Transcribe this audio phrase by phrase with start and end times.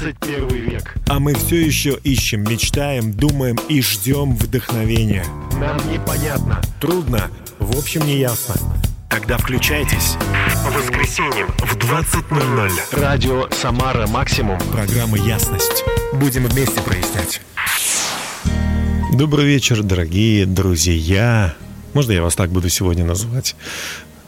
[0.00, 0.94] 21 век.
[1.08, 5.24] А мы все еще ищем, мечтаем, думаем и ждем вдохновения.
[5.58, 6.60] Нам непонятно.
[6.80, 8.54] Трудно, в общем, не ясно.
[9.10, 10.16] Тогда включайтесь.
[10.64, 13.00] По воскресеньям в 20.00.
[13.00, 14.58] Радио «Самара Максимум».
[14.72, 15.82] Программа «Ясность».
[16.12, 17.40] Будем вместе прояснять.
[19.14, 21.54] Добрый вечер, дорогие друзья.
[21.94, 23.56] Можно я вас так буду сегодня называть?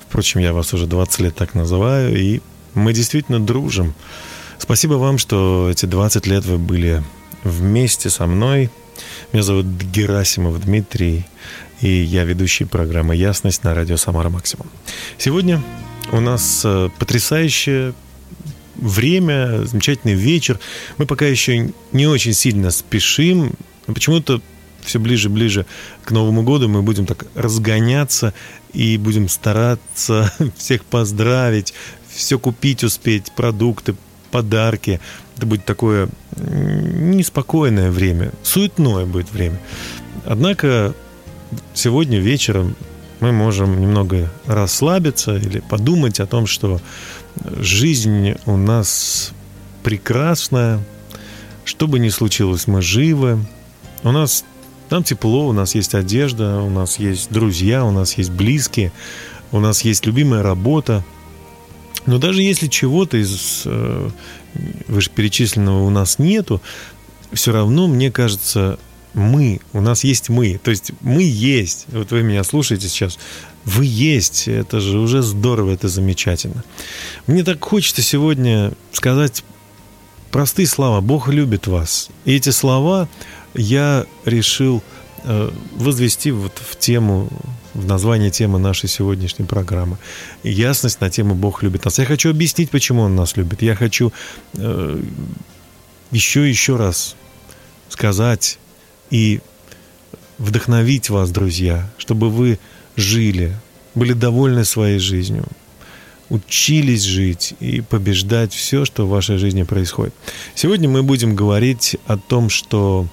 [0.09, 2.41] Впрочем, я вас уже 20 лет так называю, и
[2.75, 3.95] мы действительно дружим.
[4.71, 7.03] Спасибо вам, что эти 20 лет вы были
[7.43, 8.71] вместе со мной.
[9.33, 11.27] Меня зовут Герасимов Дмитрий,
[11.81, 14.69] и я ведущий программы «Ясность» на радио «Самара Максимум».
[15.19, 15.61] Сегодня
[16.13, 17.95] у нас э, потрясающее
[18.77, 20.61] время, замечательный вечер.
[20.99, 23.55] Мы пока еще не очень сильно спешим.
[23.87, 24.41] Почему-то
[24.83, 25.67] все ближе и ближе
[26.05, 28.35] к Новому году мы будем так разгоняться
[28.73, 31.75] и будем стараться всех поздравить,
[32.09, 33.97] все купить успеть, продукты,
[34.31, 35.01] подарки.
[35.37, 39.59] Это будет такое неспокойное время, суетное будет время.
[40.25, 40.95] Однако
[41.75, 42.77] сегодня вечером
[43.21, 46.81] мы можем немного расслабиться или подумать о том, что
[47.59, 49.33] жизнь у нас
[49.83, 50.81] прекрасная,
[51.65, 53.39] что бы ни случилось, мы живы,
[54.03, 54.45] у нас
[54.89, 58.93] там тепло, у нас есть одежда, у нас есть друзья, у нас есть близкие,
[59.53, 61.05] у нас есть любимая работа.
[62.07, 64.11] Но даже если чего-то из э,
[64.89, 66.61] вышеперечисленного у нас нету,
[67.33, 68.79] все равно, мне кажется,
[69.15, 70.59] мы, у нас есть мы.
[70.63, 71.87] То есть мы есть.
[71.89, 73.19] Вот вы меня слушаете сейчас.
[73.65, 74.49] Вы есть.
[74.49, 76.65] Это же уже здорово, это замечательно.
[77.27, 79.45] Мне так хочется сегодня сказать
[80.31, 81.01] простые слова.
[81.01, 82.09] Бог любит вас.
[82.25, 83.09] И эти слова
[83.55, 84.83] я решил
[85.25, 87.29] э, возвести вот в тему,
[87.75, 89.99] в название темы нашей сегодняшней программы.
[90.43, 91.99] Ясность на тему «Бог любит нас».
[91.99, 93.63] Я хочу объяснить, почему Он нас любит.
[93.63, 94.13] Я хочу
[94.55, 95.01] э,
[96.11, 97.17] еще еще раз
[97.89, 98.59] сказать
[99.11, 99.41] и
[100.39, 102.59] вдохновить вас, друзья, чтобы вы
[102.97, 103.55] жили,
[103.95, 105.47] были довольны своей жизнью,
[106.29, 110.15] учились жить и побеждать все, что в вашей жизни происходит.
[110.55, 113.07] Сегодня мы будем говорить о том, что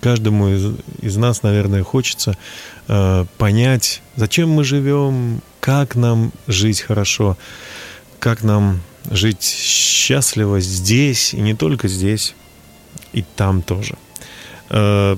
[0.00, 0.72] каждому из,
[1.02, 2.36] из нас, наверное, хочется
[2.90, 7.36] э, понять, зачем мы живем, как нам жить хорошо,
[8.18, 8.80] как нам
[9.10, 12.34] жить счастливо здесь, и не только здесь,
[13.12, 13.96] и там тоже.
[14.70, 15.16] Э,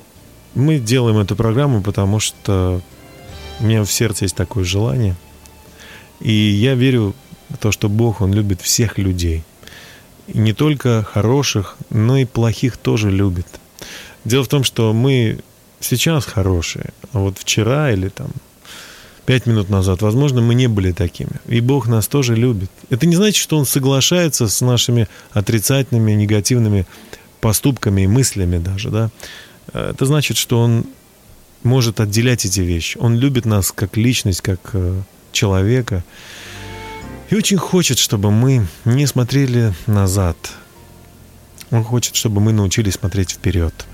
[0.55, 2.83] мы делаем эту программу, потому что
[3.59, 5.17] у меня в сердце есть такое желание.
[6.21, 7.15] И я верю
[7.49, 9.45] в то, что Бог, Он любит всех людей.
[10.29, 13.47] И не только хороших, но и плохих тоже любит.
[14.27, 15.41] Дело в том, что мы
[15.85, 18.29] сейчас хорошие, а вот вчера или там
[19.27, 21.41] пять минут назад, возможно, мы не были такими.
[21.47, 22.71] И Бог нас тоже любит.
[22.91, 26.87] Это не значит, что Он соглашается с нашими отрицательными, негативными
[27.41, 29.11] поступками и мыслями даже, да.
[29.73, 30.87] Это значит, что Он
[31.63, 32.99] может отделять эти вещи.
[32.99, 35.01] Он любит нас как личность, как э,
[35.31, 36.03] человека.
[37.31, 40.37] И очень хочет, чтобы мы не смотрели назад.
[41.71, 43.87] Он хочет, чтобы мы научились смотреть вперед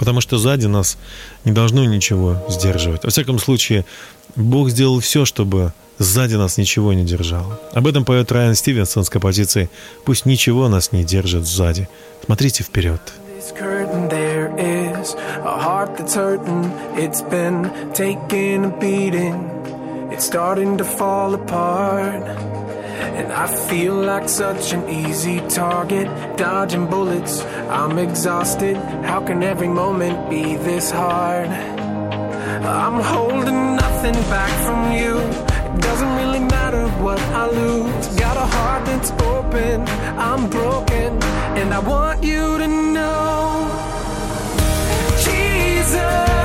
[0.00, 0.96] потому что сзади нас
[1.44, 3.04] не должно ничего сдерживать.
[3.04, 3.84] Во всяком случае,
[4.34, 7.60] Бог сделал все, чтобы сзади нас ничего не держало.
[7.74, 9.68] Об этом поет Райан Стивенсон с композицией
[10.06, 11.86] «Пусть ничего нас не держит сзади».
[12.24, 13.00] Смотрите вперед.
[20.12, 22.24] It's starting to fall apart.
[23.18, 27.42] And I feel like such an easy target, dodging bullets.
[27.68, 28.76] I'm exhausted.
[29.04, 31.48] How can every moment be this hard?
[31.48, 35.18] I'm holding nothing back from you.
[35.74, 38.06] It doesn't really matter what I lose.
[38.16, 39.82] Got a heart that's open.
[40.18, 41.22] I'm broken,
[41.58, 43.68] and I want you to know,
[45.24, 46.39] Jesus.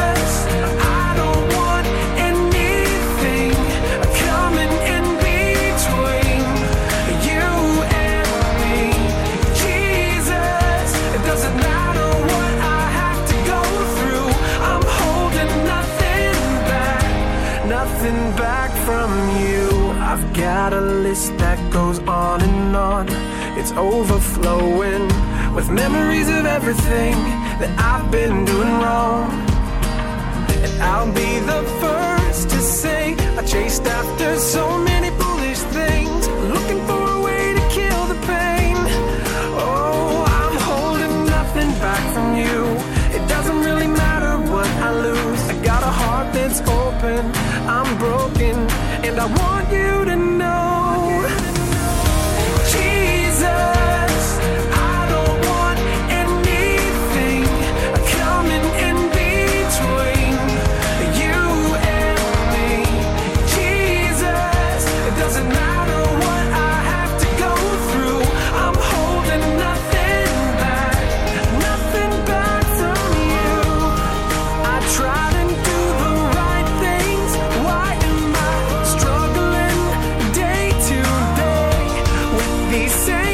[20.69, 23.05] Got a list that goes on and on.
[23.55, 25.05] It's overflowing
[25.53, 27.13] with memories of everything
[27.61, 29.29] that I've been doing wrong.
[30.65, 36.81] And I'll be the first to say I chased after so many foolish things, looking
[36.87, 38.75] for a way to kill the pain.
[39.61, 42.57] Oh, I'm holding nothing back from you.
[43.15, 45.41] It doesn't really matter what I lose.
[45.47, 47.21] I got a heart that's open,
[47.69, 48.55] I'm broken,
[49.05, 50.04] and I want you
[82.75, 83.24] У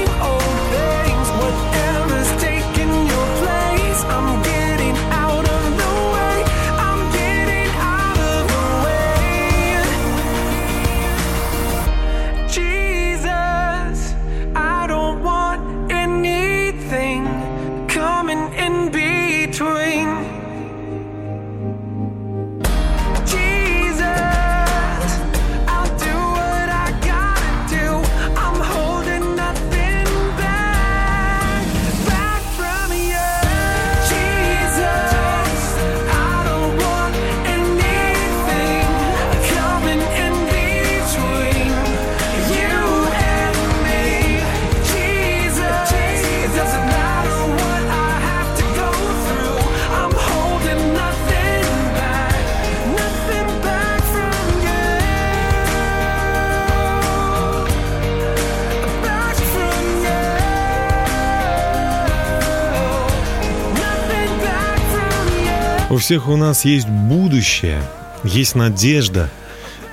[66.02, 67.82] всех у нас есть будущее,
[68.24, 69.30] есть надежда,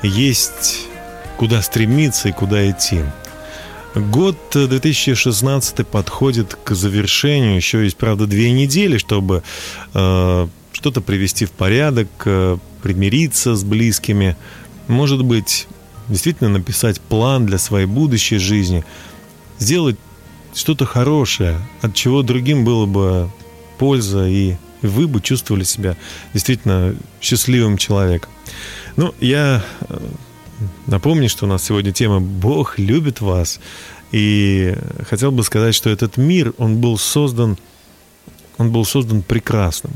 [0.02, 0.86] есть
[1.36, 3.02] куда стремиться и куда идти.
[3.94, 7.56] Год 2016 подходит к завершению.
[7.56, 9.42] Еще есть, правда, две недели, чтобы
[9.92, 14.34] э, что-то привести в порядок, э, примириться с близкими.
[14.86, 15.68] Может быть,
[16.08, 18.82] действительно написать план для своей будущей жизни,
[19.58, 19.96] сделать
[20.54, 23.30] что-то хорошее, от чего другим было бы
[23.78, 25.96] польза и вы бы чувствовали себя
[26.32, 28.30] действительно счастливым человеком.
[28.96, 29.98] Ну, я э,
[30.86, 33.60] напомню, что у нас сегодня тема «Бог любит вас».
[34.10, 34.74] И
[35.08, 37.58] хотел бы сказать, что этот мир, он был создан,
[38.56, 39.92] он был создан прекрасным.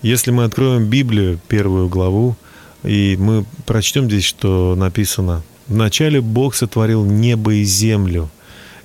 [0.00, 2.36] Если мы откроем Библию, первую главу,
[2.84, 8.30] и мы прочтем здесь, что написано «Вначале Бог сотворил небо и землю».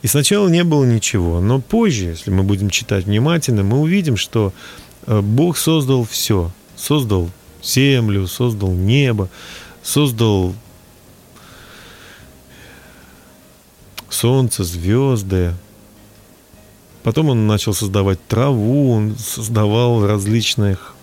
[0.02, 4.52] И сначала не было ничего, но позже, если мы будем читать внимательно, мы увидим, что
[5.08, 6.52] Бог создал все.
[6.76, 7.30] Создал
[7.62, 9.30] землю, создал небо,
[9.82, 10.54] создал
[14.10, 15.54] солнце, звезды.
[17.04, 20.96] Потом он начал создавать траву, он создавал различных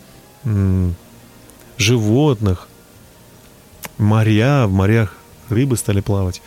[0.44, 0.94] м-
[1.76, 2.68] животных,
[3.98, 5.14] моря, в морях
[5.50, 6.40] рыбы стали плавать.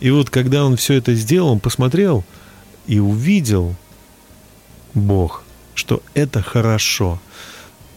[0.00, 2.24] И вот когда он все это сделал, он посмотрел
[2.86, 3.74] и увидел
[4.94, 5.42] Бог–
[5.78, 7.20] что это хорошо.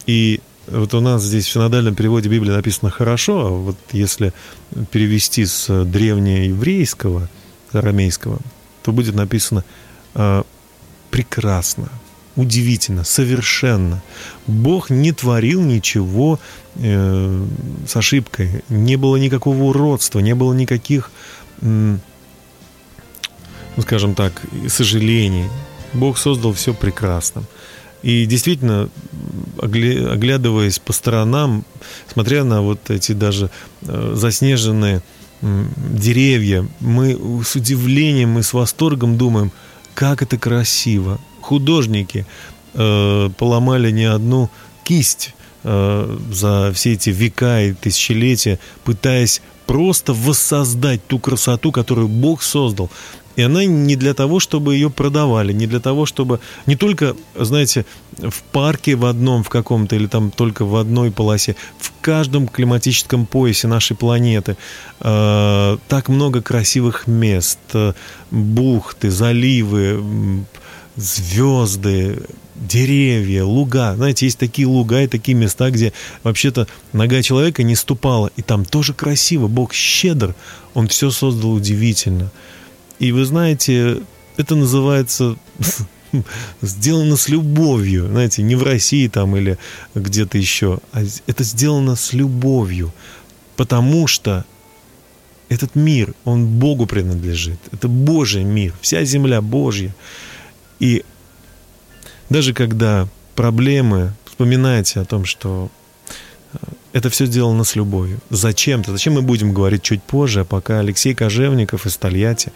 [0.05, 4.33] И вот у нас здесь в синодальном переводе Библии написано «хорошо», а вот если
[4.91, 7.29] перевести с древнееврейского,
[7.71, 8.39] арамейского,
[8.83, 9.63] то будет написано
[10.13, 10.43] э,
[11.09, 11.89] «прекрасно»,
[12.35, 14.01] удивительно, совершенно.
[14.47, 16.39] Бог не творил ничего
[16.75, 17.45] э,
[17.87, 21.11] с ошибкой, не было никакого уродства, не было никаких,
[21.59, 21.99] ну,
[23.79, 25.49] скажем так, сожалений.
[25.93, 27.43] Бог создал все прекрасно.
[28.03, 28.89] И действительно,
[29.61, 31.63] оглядываясь по сторонам,
[32.11, 33.49] смотря на вот эти даже
[33.83, 35.01] э, заснеженные
[35.41, 39.51] деревья, мы с удивлением и с восторгом думаем,
[39.93, 41.19] как это красиво.
[41.41, 42.25] Художники
[42.73, 44.49] э, поломали не одну
[44.83, 52.43] кисть э, за все эти века и тысячелетия, пытаясь просто воссоздать ту красоту, которую Бог
[52.43, 52.89] создал.
[53.35, 57.85] И она не для того, чтобы ее продавали, не для того, чтобы не только, знаете,
[58.17, 63.25] в парке в одном, в каком-то, или там только в одной полосе, в каждом климатическом
[63.25, 64.57] поясе нашей планеты
[64.99, 67.93] э, так много красивых мест, э,
[68.31, 70.45] бухты, заливы,
[70.95, 72.23] звезды,
[72.55, 73.95] деревья, луга.
[73.95, 78.31] Знаете, есть такие луга и такие места, где вообще-то нога человека не ступала.
[78.37, 79.47] И там тоже красиво.
[79.47, 80.35] Бог щедр.
[80.73, 82.31] Он все создал удивительно.
[83.01, 84.03] И вы знаете,
[84.37, 85.35] это называется
[86.61, 89.57] сделано с любовью, знаете, не в России там или
[89.95, 92.93] где-то еще, а это сделано с любовью,
[93.55, 94.45] потому что
[95.49, 99.95] этот мир, он Богу принадлежит, это Божий мир, вся земля Божья.
[100.79, 101.03] И
[102.29, 105.71] даже когда проблемы, вспоминайте о том, что
[106.53, 106.57] э,
[106.93, 108.19] это все сделано с любовью.
[108.29, 108.91] Зачем-то.
[108.91, 112.51] Зачем мы будем говорить чуть позже, а пока Алексей Кожевников из Тольятти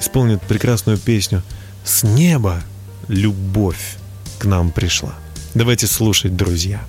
[0.00, 1.42] исполнит прекрасную песню
[1.84, 2.62] «С неба
[3.08, 3.96] любовь
[4.38, 5.14] к нам пришла».
[5.54, 6.80] Давайте слушать, друзья.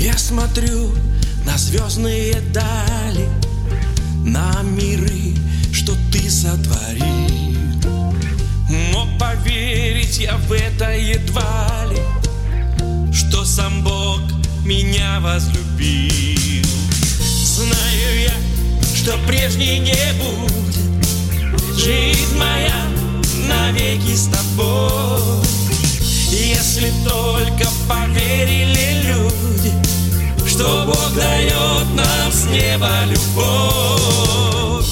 [0.00, 0.92] Я смотрю
[1.46, 3.28] на звездные дали,
[4.24, 5.34] на миры,
[5.72, 7.04] что ты сотворил.
[8.92, 14.20] Но поверить я в это едва ли, что сам Бог
[14.64, 16.64] меня возлюбил.
[17.44, 18.53] Знаю я,
[19.04, 21.06] что прежней не будет.
[21.76, 22.86] Жизнь моя
[23.46, 25.44] навеки с тобой.
[26.30, 29.72] Если только поверили люди
[30.48, 34.86] Что Бог дает нам с неба любовь.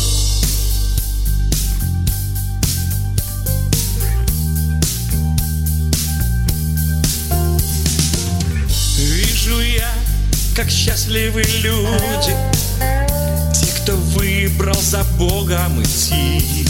[8.99, 9.91] Вижу я,
[10.55, 13.12] как счастливы люди
[14.15, 16.67] выбрал за Богом идти.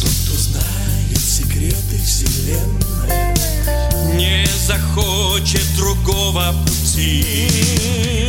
[0.00, 3.34] Тот, кто знает секреты вселенной,
[4.16, 7.24] не захочет другого пути.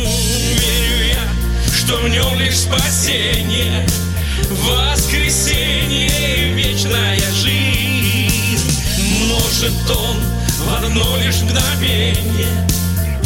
[0.04, 3.86] Верю я, что в нем лишь спасение,
[4.50, 8.72] воскресенье и вечная жизнь.
[9.28, 10.16] Может он
[10.64, 12.66] в одно лишь мгновение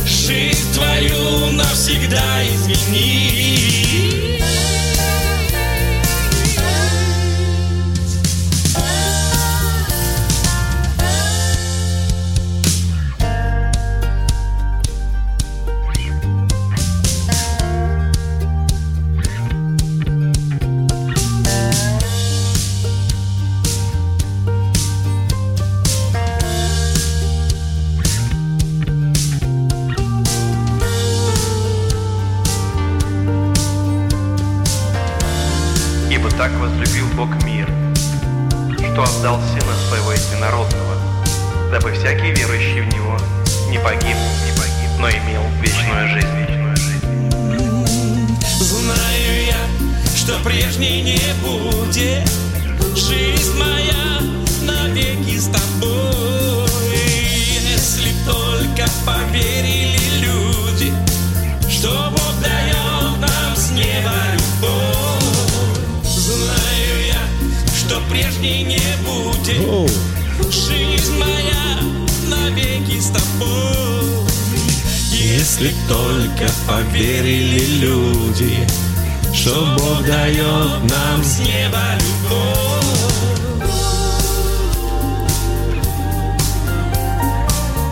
[0.07, 4.20] жизнь твою навсегда изменить.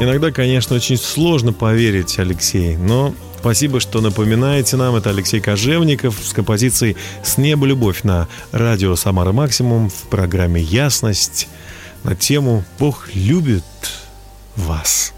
[0.01, 4.95] Иногда, конечно, очень сложно поверить, Алексей, но спасибо, что напоминаете нам.
[4.95, 11.49] Это Алексей Кожевников с композицией «С неба любовь» на радио «Самара Максимум» в программе «Ясность»
[12.05, 13.65] на тему «Бог любит
[14.55, 15.15] вас».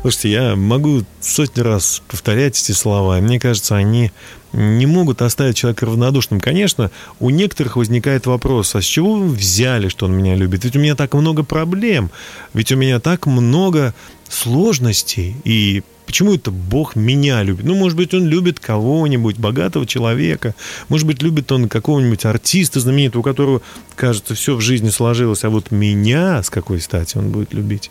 [0.00, 4.12] Слушайте, я могу сотни раз повторять эти слова, мне кажется, они
[4.52, 6.40] не могут оставить человека равнодушным.
[6.40, 10.64] Конечно, у некоторых возникает вопрос, а с чего вы взяли, что он меня любит?
[10.64, 12.10] Ведь у меня так много проблем,
[12.54, 13.92] ведь у меня так много
[14.28, 17.66] сложностей, и почему это Бог меня любит?
[17.66, 20.54] Ну, может быть, он любит кого-нибудь, богатого человека,
[20.88, 23.62] может быть, любит он какого-нибудь артиста знаменитого, у которого,
[23.96, 27.90] кажется, все в жизни сложилось, а вот меня с какой стати он будет любить?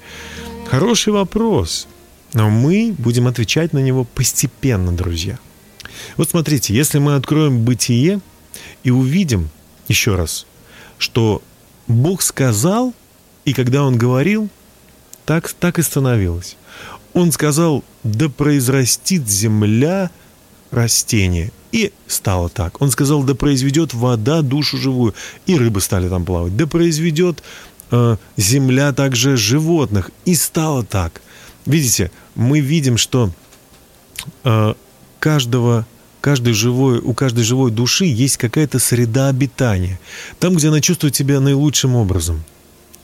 [0.70, 1.88] Хороший вопрос,
[2.34, 5.40] но мы будем отвечать на него постепенно, друзья.
[6.18, 8.20] Вот смотрите, если мы откроем бытие
[8.84, 9.50] и увидим
[9.88, 10.46] еще раз,
[10.98, 11.42] что
[11.88, 12.94] Бог сказал,
[13.46, 14.50] и когда Он говорил,
[15.26, 16.58] так, так и становилось.
[17.14, 20.12] Он сказал, да произрастит земля
[20.72, 21.52] растение.
[21.72, 22.82] И стало так.
[22.82, 25.14] Он сказал, да произведет вода душу живую.
[25.46, 26.56] И рыбы стали там плавать.
[26.56, 27.44] Да произведет
[27.92, 30.12] э, земля также животных.
[30.26, 31.22] И стало так.
[31.68, 33.32] Видите, мы видим, что
[34.44, 34.74] э,
[35.20, 35.86] каждого
[36.22, 40.00] каждой живой, у каждой живой души есть какая-то среда обитания.
[40.40, 42.44] Там, где она чувствует себя наилучшим образом.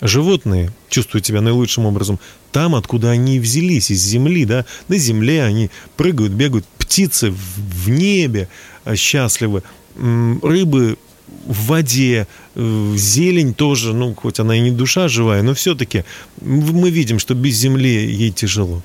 [0.02, 2.20] Животные чувствуют себя наилучшим образом
[2.54, 4.66] там, откуда они взялись, из земли, да.
[4.88, 6.66] На земле они прыгают, бегают.
[6.78, 8.48] Птицы в, небе
[8.86, 9.64] э, счастливы.
[9.96, 10.98] Рыбы
[11.46, 16.04] в воде, э, зелень тоже, ну, хоть она и не душа живая, но все-таки
[16.42, 18.82] мы видим, что без земли ей тяжело.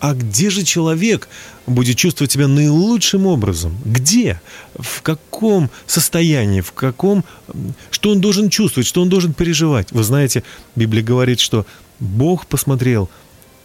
[0.00, 1.28] А где же человек
[1.66, 3.74] будет чувствовать себя наилучшим образом?
[3.86, 4.40] Где?
[4.76, 6.60] В каком состоянии?
[6.60, 7.24] В каком...
[7.90, 8.86] Что он должен чувствовать?
[8.86, 9.92] Что он должен переживать?
[9.92, 10.42] Вы знаете,
[10.76, 11.64] Библия говорит, что
[12.00, 13.08] Бог посмотрел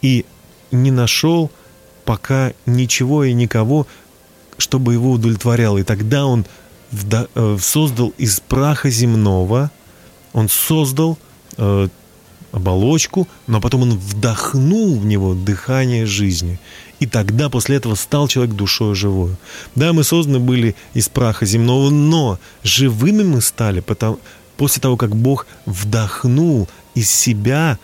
[0.02, 0.26] и
[0.72, 1.52] не нашел
[2.06, 3.86] пока ничего и никого,
[4.58, 5.78] чтобы его удовлетворяло.
[5.80, 6.46] И тогда он
[7.60, 9.72] создал из праха земного,
[10.34, 11.18] он создал
[11.58, 11.88] э,
[12.52, 16.60] оболочку, но потом он вдохнул в него дыхание жизни.
[17.00, 19.36] И тогда после этого стал человек душой живой.
[19.76, 24.20] Да, мы созданы были из праха земного, но живыми мы стали потому,
[24.58, 27.80] после того, как Бог вдохнул из себя,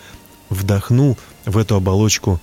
[0.49, 2.41] вдохнул в эту оболочку,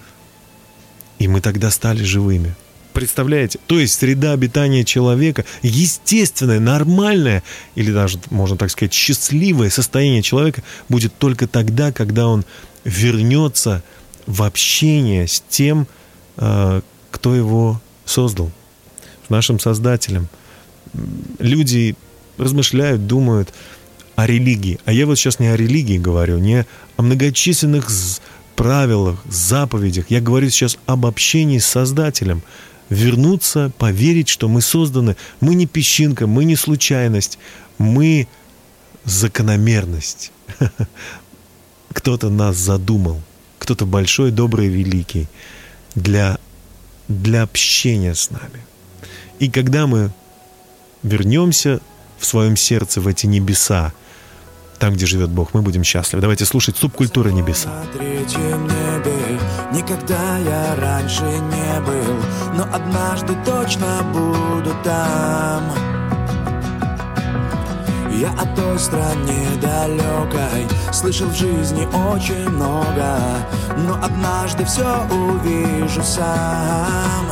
[1.19, 2.57] и мы тогда стали живыми.
[2.92, 3.58] Представляете?
[3.66, 7.42] То есть среда обитания человека, естественное, нормальное,
[7.75, 12.44] или даже, можно так сказать, счастливое состояние человека будет только тогда, когда он
[12.84, 13.82] вернется
[14.26, 15.87] в общение с тем,
[16.37, 16.80] э,
[17.11, 18.50] кто его создал.
[19.26, 20.28] с нашим Создателем.
[21.38, 21.94] Люди
[22.38, 23.54] размышляют, думают
[24.16, 24.78] о религии.
[24.84, 27.88] А я вот сейчас не о религии говорю, не о многочисленных
[28.56, 30.06] правилах, заповедях.
[30.11, 32.42] Я говорю сейчас об общении с Создателем.
[32.92, 35.16] Вернуться, поверить, что мы созданы.
[35.40, 37.38] Мы не песчинка, мы не случайность,
[37.78, 38.28] мы
[39.04, 40.30] закономерность.
[41.94, 43.22] Кто-то нас задумал,
[43.58, 45.26] кто-то большой, добрый, великий
[45.94, 46.38] для,
[47.08, 48.61] для общения с нами.
[49.38, 50.11] И когда мы
[51.02, 51.80] вернемся
[52.18, 53.92] в своем сердце в эти небеса,
[54.78, 56.20] там, где живет Бог, мы будем счастливы.
[56.20, 57.70] Давайте слушать субкультура небеса.
[57.70, 59.41] На третьем небе
[59.73, 62.17] никогда я раньше не был,
[62.55, 65.62] но однажды точно буду там.
[68.12, 73.19] Я о той стране далекой Слышал в жизни очень много
[73.79, 77.26] Но однажды все увижу сам.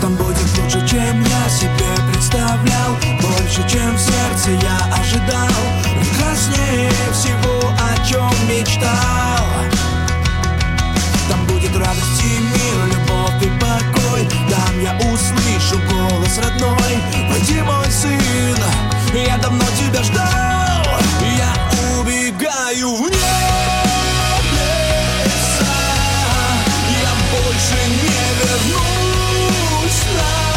[0.00, 5.50] Там будет лучше, чем я себе представлял Больше, чем в сердце я ожидал.
[6.00, 9.49] Прекраснее всего, о чем мечтал
[11.30, 14.26] Там будет радость и мир, любовь и покой.
[14.50, 16.98] Там я услышу голос родной
[17.30, 18.56] Пойди, мой сын,
[19.14, 20.84] я давно тебя ждал.
[21.38, 21.54] Я
[22.00, 23.20] убегаю в небеса
[27.00, 30.50] Я больше не вернусь назад.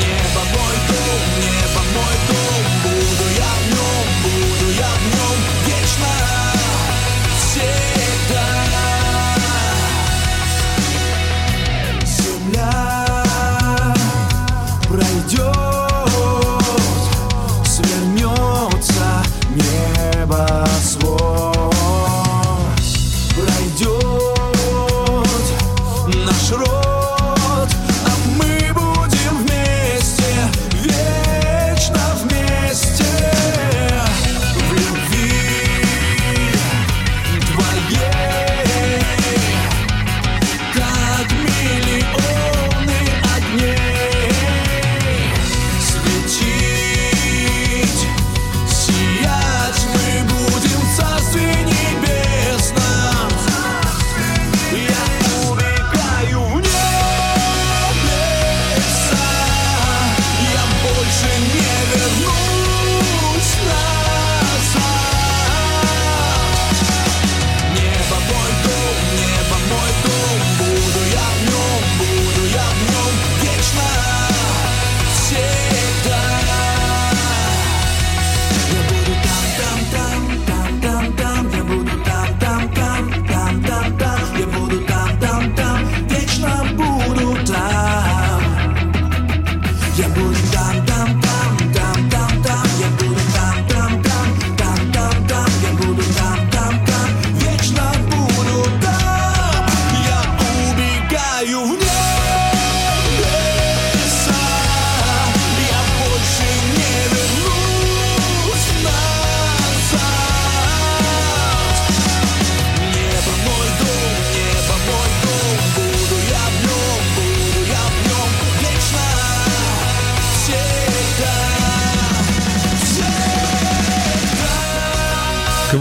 [0.00, 2.45] Небо мой дом, небо мой дом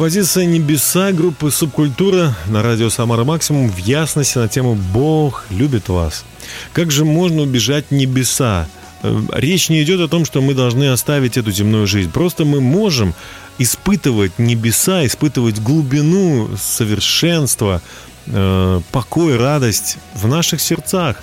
[0.05, 6.25] Композиция «Небеса» группы «Субкультура» на радио «Самара Максимум» в ясности на тему «Бог любит вас».
[6.73, 8.67] Как же можно убежать небеса?
[9.01, 12.11] Э, Речь не идет о том, что мы должны оставить эту земную жизнь.
[12.11, 13.15] Просто мы можем
[13.57, 17.81] испытывать небеса, испытывать глубину, совершенство,
[18.27, 21.15] э, покой, радость в наших сердцах.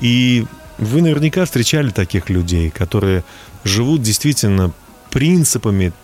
[0.00, 0.44] И
[0.76, 3.24] вы наверняка встречали таких людей, которые
[3.64, 4.70] живут действительно
[5.10, 5.94] принципами,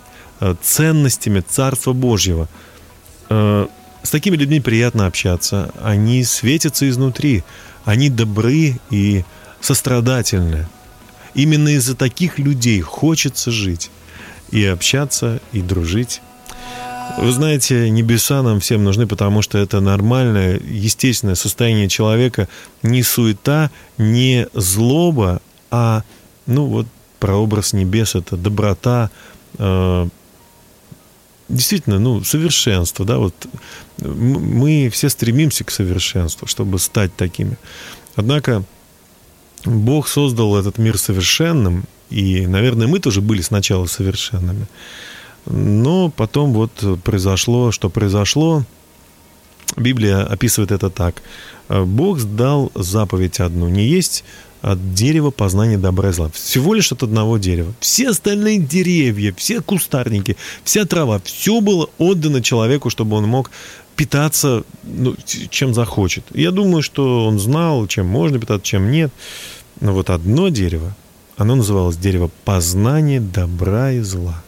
[0.53, 2.49] ценностями Царства Божьего.
[3.31, 3.67] Э,
[4.03, 5.73] С такими людьми приятно общаться.
[5.83, 7.43] Они светятся изнутри.
[7.87, 9.25] Они добры и
[9.61, 10.69] сострадательны.
[11.35, 13.91] Именно из-за таких людей хочется жить
[14.51, 16.21] и общаться, и дружить.
[17.19, 22.49] Вы знаете, небеса нам всем нужны, потому что это нормальное, естественное состояние человека.
[22.83, 26.03] Не суета, не злоба, а,
[26.47, 26.87] ну вот,
[27.21, 29.11] прообраз небес— это доброта,
[29.59, 30.09] э,
[31.49, 33.35] действительно, ну, совершенство, да, вот
[33.99, 37.57] мы все стремимся к совершенству, чтобы стать такими.
[38.17, 38.65] Однако
[39.65, 44.67] Бог создал этот мир совершенным, и, наверное, мы тоже были сначала совершенными.
[45.47, 48.65] Но потом вот произошло, что произошло,
[49.77, 51.23] Библия описывает это так.
[51.69, 53.69] Бог дал заповедь одну.
[53.69, 54.25] Не есть
[54.65, 56.31] от дерева познания добра и зла.
[56.31, 57.75] Всего лишь от одного дерева.
[57.81, 63.51] Все остальные деревья, все кустарники, вся трава, все было отдано человеку, чтобы он мог
[63.95, 65.17] питаться ну,
[65.51, 66.25] чем захочет.
[66.33, 69.13] Я думаю, что он знал, чем можно питаться, чем нет.
[69.83, 70.97] Но вот одно дерево,
[71.37, 74.43] оно называлось дерево познания добра и зла.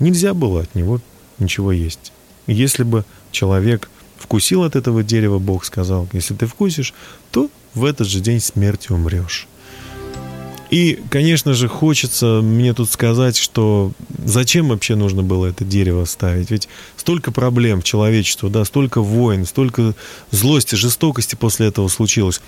[0.00, 1.00] Нельзя было от него
[1.38, 2.12] ничего есть.
[2.48, 6.92] Если бы человек вкусил от этого дерева, Бог сказал, если ты вкусишь,
[7.30, 9.48] то в этот же день смерти умрешь.
[10.72, 13.92] И, конечно же, хочется мне тут сказать, что
[14.24, 16.50] зачем вообще нужно было это дерево ставить?
[16.50, 19.94] Ведь столько проблем в человечестве, да, столько войн, столько
[20.30, 22.40] злости, жестокости после этого случилось.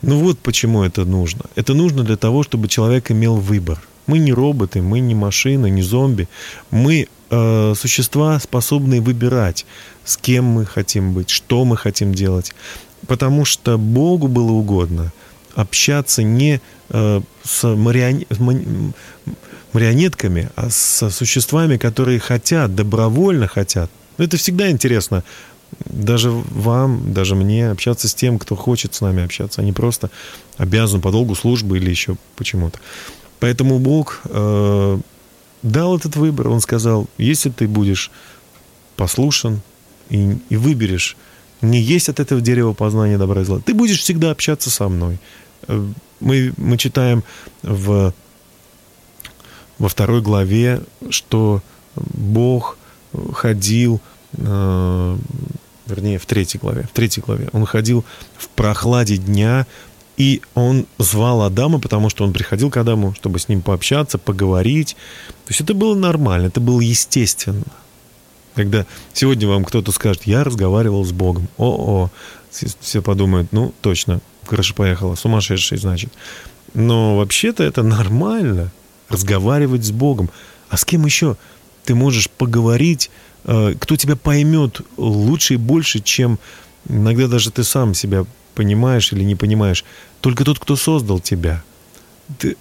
[0.00, 1.46] Ну вот почему это нужно.
[1.56, 3.82] Это нужно для того, чтобы человек имел выбор.
[4.06, 6.28] Мы не роботы, мы не машины, не зомби.
[6.70, 9.66] Мы э, существа, способные выбирать,
[10.04, 12.54] с кем мы хотим быть, что мы хотим делать.
[13.06, 15.12] Потому что Богу было угодно
[15.54, 16.60] общаться не
[16.90, 18.26] э, с марионе...
[19.72, 23.90] марионетками, а с существами, которые хотят, добровольно хотят.
[24.18, 25.24] Это всегда интересно.
[25.86, 30.10] Даже вам, даже мне общаться с тем, кто хочет с нами общаться, а не просто
[30.58, 32.78] обязан по долгу службы или еще почему-то.
[33.40, 34.98] Поэтому Бог э,
[35.62, 36.48] дал этот выбор.
[36.48, 38.10] Он сказал, если ты будешь
[38.96, 39.62] послушен
[40.10, 41.16] и, и выберешь
[41.62, 43.60] не есть от этого дерева познания добра и зла.
[43.60, 45.18] Ты будешь всегда общаться со мной.
[45.68, 45.86] Э,
[46.20, 47.24] мы, мы читаем
[47.62, 48.12] в,
[49.78, 51.62] во второй главе, что
[51.94, 52.76] Бог
[53.32, 54.00] ходил,
[54.32, 55.18] э,
[55.86, 58.04] вернее, в третьей главе, в третьей главе, он ходил
[58.36, 59.66] в прохладе дня,
[60.16, 64.94] и он звал Адама, потому что он приходил к Адаму, чтобы с ним пообщаться, поговорить.
[65.46, 67.64] То есть это было нормально, это было естественно.
[68.54, 72.10] Когда сегодня вам кто-то скажет, я разговаривал с Богом, о-о,
[72.50, 76.12] все подумают, ну, точно, крыша поехала, сумасшедший, значит.
[76.74, 78.70] Но вообще-то это нормально,
[79.08, 80.30] разговаривать с Богом.
[80.68, 81.36] А с кем еще
[81.84, 83.10] ты можешь поговорить,
[83.44, 86.38] э, кто тебя поймет лучше и больше, чем
[86.88, 89.84] иногда даже ты сам себя понимаешь или не понимаешь.
[90.20, 91.62] Только тот, кто создал тебя.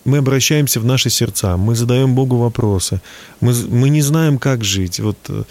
[0.03, 2.99] Мы обращаемся в наши сердца, мы задаем Богу вопросы,
[3.39, 4.99] мы, мы не знаем, как жить.
[4.99, 5.43] Вот э,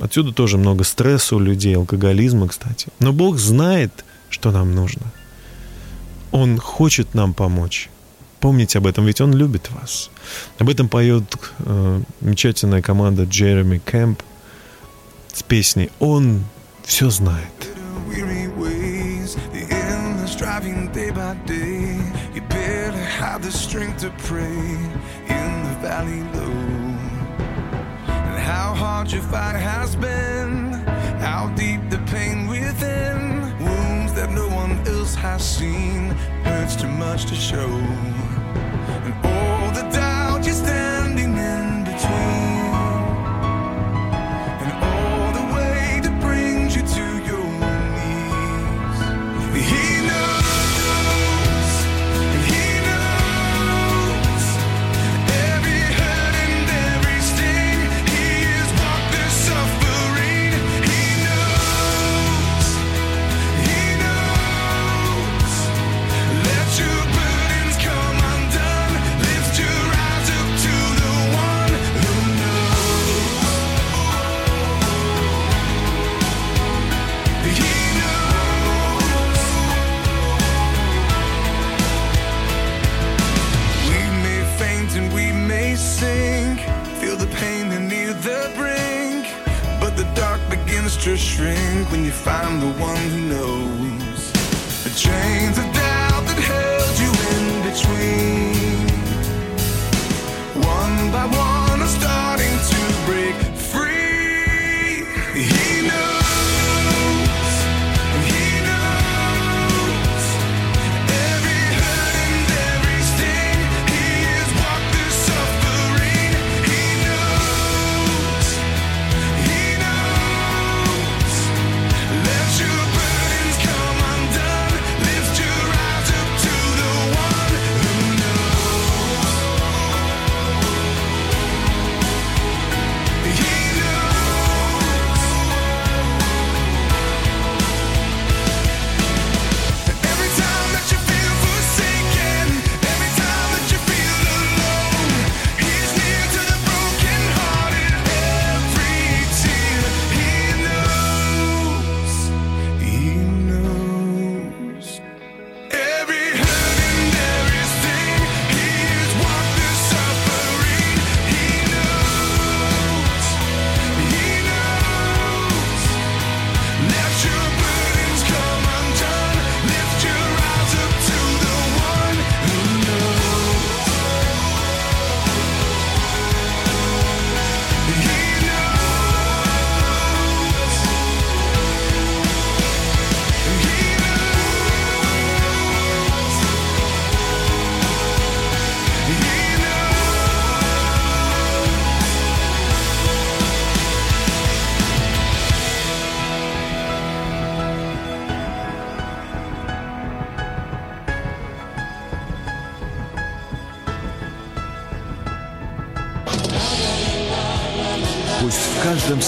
[0.00, 2.88] Отсюда тоже много стресса у людей, алкоголизма, кстати.
[3.00, 5.02] Но Бог знает, что нам нужно.
[6.32, 7.88] Он хочет нам помочь.
[8.40, 10.10] Помните об этом, ведь Он любит вас.
[10.58, 11.24] Об этом поет
[11.60, 14.22] э, замечательная команда Джереми Кэмп
[15.32, 16.44] с песней «Он
[16.84, 17.52] все знает».
[20.36, 21.98] striving day by day.
[22.34, 24.58] You barely have the strength to pray
[25.28, 26.35] in the valley.
[28.46, 30.72] How hard your fight has been,
[31.18, 36.10] how deep the pain within, wounds that no one else has seen,
[36.44, 37.68] hurts too much to show,
[39.06, 42.35] and all the doubt you're standing in between.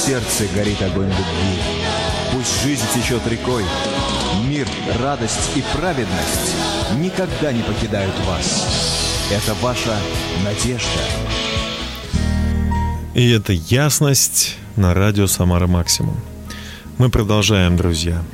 [0.08, 1.58] Сердце горит огонь любви.
[2.32, 3.62] Пусть жизнь течет рекой.
[4.48, 4.66] Мир,
[5.02, 6.56] радость и праведность
[6.98, 9.28] никогда не покидают вас.
[9.30, 9.94] Это ваша
[10.42, 11.02] надежда.
[13.12, 16.16] И это ясность на радио «Самара Максимум».
[16.96, 18.24] Мы продолжаем, друзья.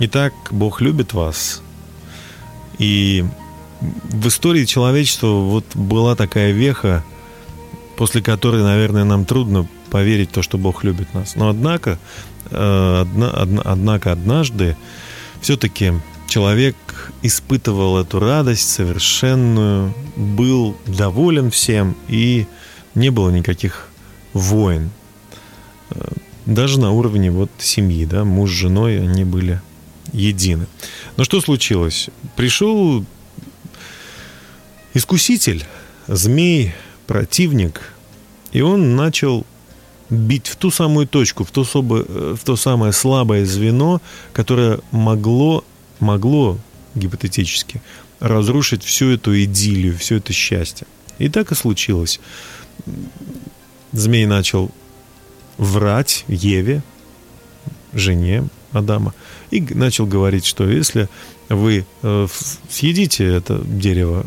[0.00, 1.62] Итак, Бог любит вас.
[2.78, 3.24] И
[3.80, 7.04] в истории человечества вот была такая веха,
[7.96, 11.36] после которой, наверное, нам трудно поверить в то, что Бог любит нас.
[11.36, 11.98] Но однако,
[12.50, 14.76] э, одна, одна, однако однажды
[15.40, 15.92] все-таки
[16.28, 16.76] человек
[17.22, 22.46] испытывал эту радость совершенную, был доволен всем и
[22.94, 23.88] не было никаких
[24.32, 24.90] войн.
[25.90, 26.00] Э,
[26.46, 29.60] даже на уровне вот семьи, да, муж с женой, они были
[30.12, 30.66] едины.
[31.16, 32.08] Но что случилось?
[32.36, 33.04] Пришел
[34.94, 35.64] искуситель,
[36.06, 36.74] змей,
[37.06, 37.92] противник,
[38.52, 39.46] и он начал
[40.10, 44.00] бить в ту самую точку, в то, особо, э, в то самое слабое звено,
[44.32, 45.64] которое могло,
[46.00, 46.58] могло
[46.94, 47.80] гипотетически
[48.18, 50.86] разрушить всю эту идиллию, все это счастье.
[51.18, 52.20] И так и случилось.
[53.92, 54.70] Змей начал
[55.58, 56.82] врать Еве,
[57.92, 59.14] жене Адама,
[59.50, 61.08] и начал говорить, что если
[61.48, 62.26] вы э,
[62.68, 64.24] съедите это дерево,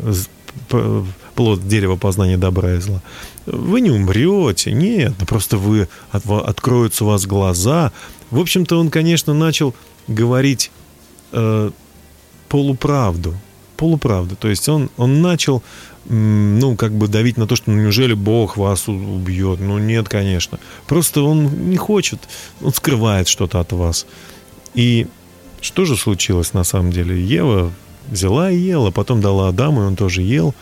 [1.34, 3.02] плод дерева познания добра и зла,
[3.46, 7.92] вы не умрете, нет, просто вы, от, откроются у вас глаза.
[8.30, 9.74] В общем-то, он, конечно, начал
[10.08, 10.70] говорить
[11.32, 11.70] э,
[12.48, 13.34] полуправду,
[13.76, 14.36] полуправду.
[14.36, 15.62] То есть он, он начал,
[16.06, 19.60] ну, как бы давить на то, что ну, неужели Бог вас убьет?
[19.60, 20.58] Ну, нет, конечно.
[20.86, 22.28] Просто он не хочет,
[22.62, 24.06] он скрывает что-то от вас.
[24.74, 25.06] И
[25.60, 27.22] что же случилось на самом деле?
[27.22, 27.72] Ева
[28.08, 30.54] взяла и ела, потом дала Адаму, и он тоже ел.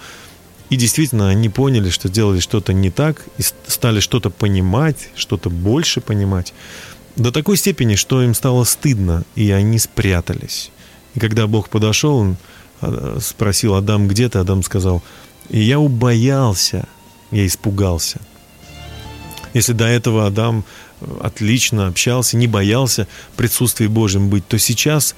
[0.72, 6.00] И действительно, они поняли, что делали что-то не так, и стали что-то понимать, что-то больше
[6.00, 6.54] понимать.
[7.14, 10.70] До такой степени, что им стало стыдно, и они спрятались.
[11.14, 12.36] И когда Бог подошел, он
[12.80, 14.38] а, спросил Адам, где ты?
[14.38, 15.02] Адам сказал,
[15.50, 16.88] и я убоялся,
[17.30, 18.22] я испугался.
[19.52, 20.64] Если до этого Адам
[21.20, 23.06] отлично общался, не боялся
[23.36, 25.16] присутствия Божьим быть, то сейчас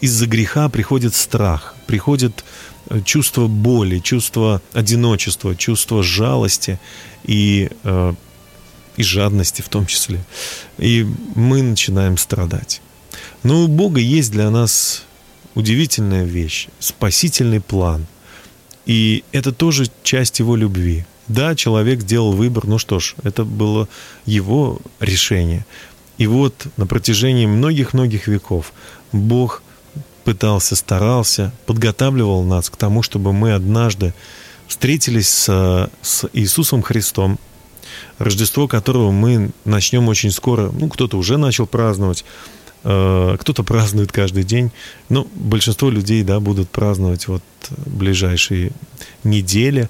[0.00, 2.73] из-за греха приходит страх, приходит Э,
[3.04, 6.78] чувство боли, чувство одиночества, чувство жалости
[7.24, 8.14] и, э,
[8.96, 10.24] и жадности в том числе.
[10.78, 12.80] И мы начинаем страдать.
[13.42, 15.04] Но у Бога есть для нас
[15.54, 18.06] удивительная вещь, спасительный план.
[18.86, 21.06] И это тоже часть его любви.
[21.26, 23.88] Да, человек сделал выбор, ну что ж, это было
[24.26, 25.64] его решение.
[26.18, 28.72] И вот на протяжении многих-многих веков
[29.12, 29.62] Бог–
[30.24, 34.14] пытался, старался, подготавливал нас к тому, чтобы мы однажды
[34.66, 37.38] встретились с, с Иисусом Христом,
[38.18, 40.70] Рождество которого мы начнем очень скоро.
[40.72, 42.24] Ну, кто-то уже начал праздновать,
[42.82, 44.70] э, кто-то празднует каждый день.
[45.08, 47.42] Но большинство людей, да, будут праздновать вот
[47.86, 48.72] ближайшие
[49.22, 49.88] недели.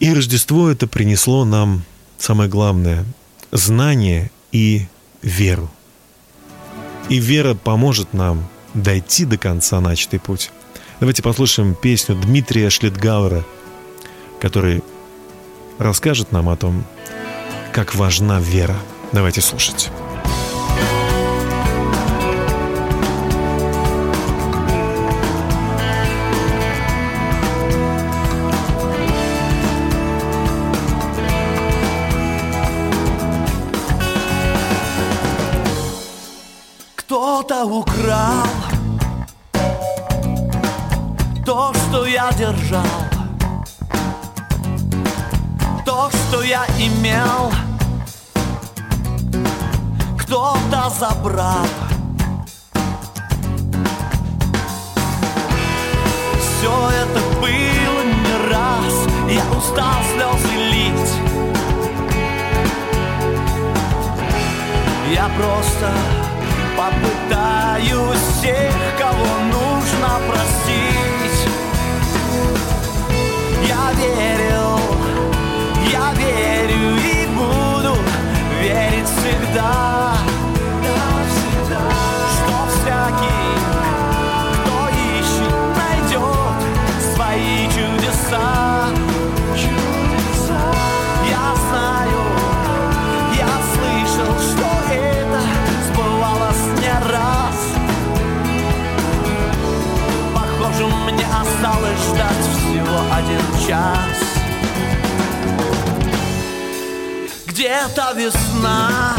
[0.00, 1.84] И Рождество это принесло нам
[2.18, 3.04] самое главное–
[3.52, 4.86] знание и
[5.22, 5.70] веру.
[7.08, 10.50] И вера поможет нам дойти до конца начатый путь.
[11.00, 13.44] Давайте послушаем песню Дмитрия Шлитгауэра,
[14.40, 14.82] который
[15.78, 16.84] расскажет нам о том,
[17.72, 18.76] как важна вера.
[19.12, 19.90] Давайте слушать.
[42.66, 42.82] Я держал,
[45.84, 47.52] то, что я имел,
[50.18, 51.66] кто-то забрал.
[56.40, 58.94] Все это было не раз,
[59.30, 61.12] я устал слезы лить.
[65.12, 65.92] Я просто
[66.76, 70.95] попытаюсь всех, кого нужно простить.
[73.96, 74.78] Верил,
[75.90, 77.96] я верю и буду
[78.60, 80.35] верить всегда.
[103.26, 104.18] Один час.
[107.46, 109.14] Где-то весна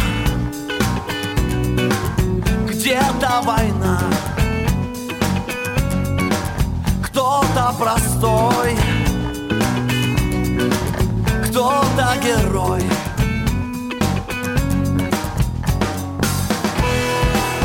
[2.68, 4.00] Где-то война.
[7.04, 8.78] Кто-то простой
[11.46, 12.84] Кто-то герой.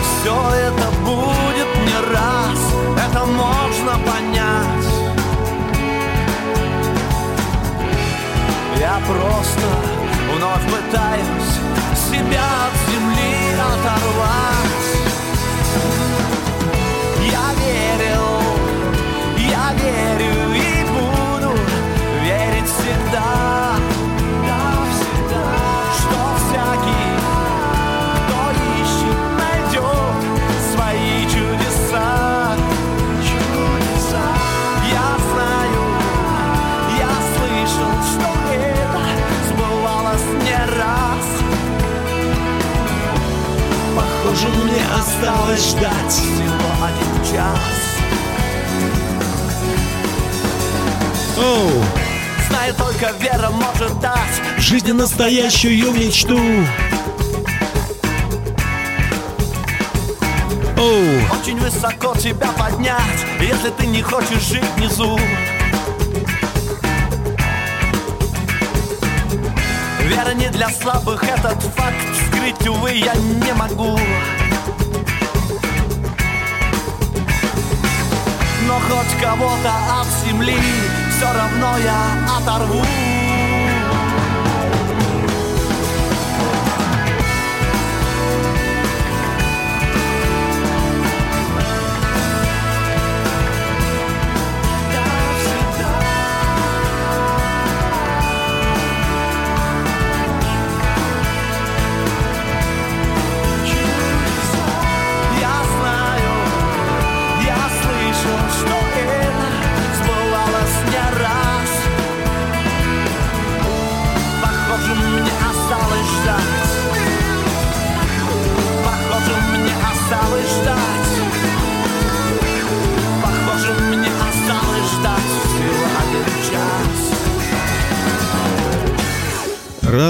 [0.02, 2.58] Все это будет не раз
[2.96, 3.61] Это можно
[8.92, 9.68] Я просто
[10.34, 11.54] вновь пытаюсь
[12.10, 14.61] себя от земли оторвать
[44.56, 46.12] мне осталось ждать.
[46.12, 47.92] Всего один час.
[51.38, 51.82] Оу,
[52.48, 56.38] Знает только вера может дать жизнь настоящую мечту.
[60.76, 62.98] Оу, Очень высоко тебя поднять
[63.40, 65.18] Если ты не хочешь жить внизу.
[70.02, 73.98] Вера не для слабых, этот факт скрыть, увы, я не могу
[78.72, 80.56] Но хоть кого-то от земли
[81.10, 82.82] все равно я оторву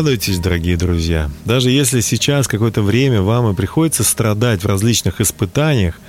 [0.03, 1.31] Радуйтесь, дорогие друзья.
[1.45, 6.01] Даже если сейчас какое-то время вам и приходится страдать в различных испытаниях,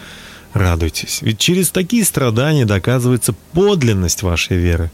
[0.53, 1.19] радуйтесь.
[1.21, 4.89] Ведь через такие страдания доказывается подлинность вашей веры.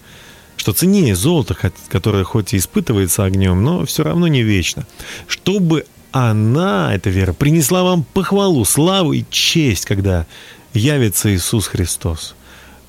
[0.58, 1.56] Что ценнее золото,
[1.88, 4.86] которое хоть и испытывается огнем, но все равно не вечно.
[5.28, 10.26] Чтобы она, эта вера, принесла вам похвалу, славу и честь, когда
[10.74, 12.36] явится Иисус Христос.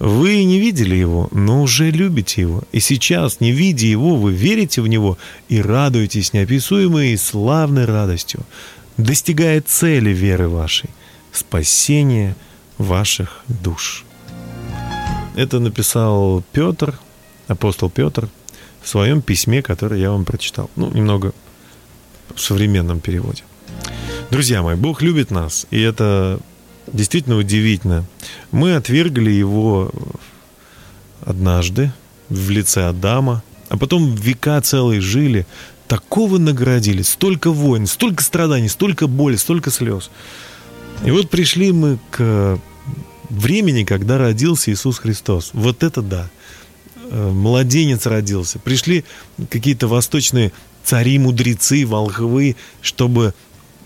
[0.01, 2.63] Вы не видели Его, но уже любите Его.
[2.73, 5.19] И сейчас, не видя Его, вы верите в Него
[5.51, 8.41] и радуетесь неописуемой и славной радостью,
[8.97, 10.89] достигая цели веры вашей–
[11.33, 12.35] спасения
[12.79, 14.05] ваших душ.
[15.37, 16.99] Это написал Петр,
[17.47, 18.29] апостол Петр,
[18.83, 20.71] в своем письме, которое я вам прочитал.
[20.77, 21.33] Ну, немного
[22.35, 23.43] в современном переводе.
[24.31, 26.41] Друзья мои, Бог любит нас, и это
[26.93, 28.05] действительно удивительно.
[28.51, 29.91] Мы отвергли его
[31.25, 31.93] однажды
[32.29, 35.47] в лице Адама, а потом века целые жили,
[35.87, 40.11] такого наградили, столько войн, столько страданий, столько боли, столько слез.
[41.05, 42.61] И вот пришли мы к
[43.29, 45.51] времени, когда родился Иисус Христос.
[45.53, 46.29] Вот это да.
[47.11, 48.59] Э, Младенец родился.
[48.59, 49.05] Пришли
[49.49, 50.53] какие-то восточные
[50.85, 53.35] цари, мудрецы, волхвы, чтобы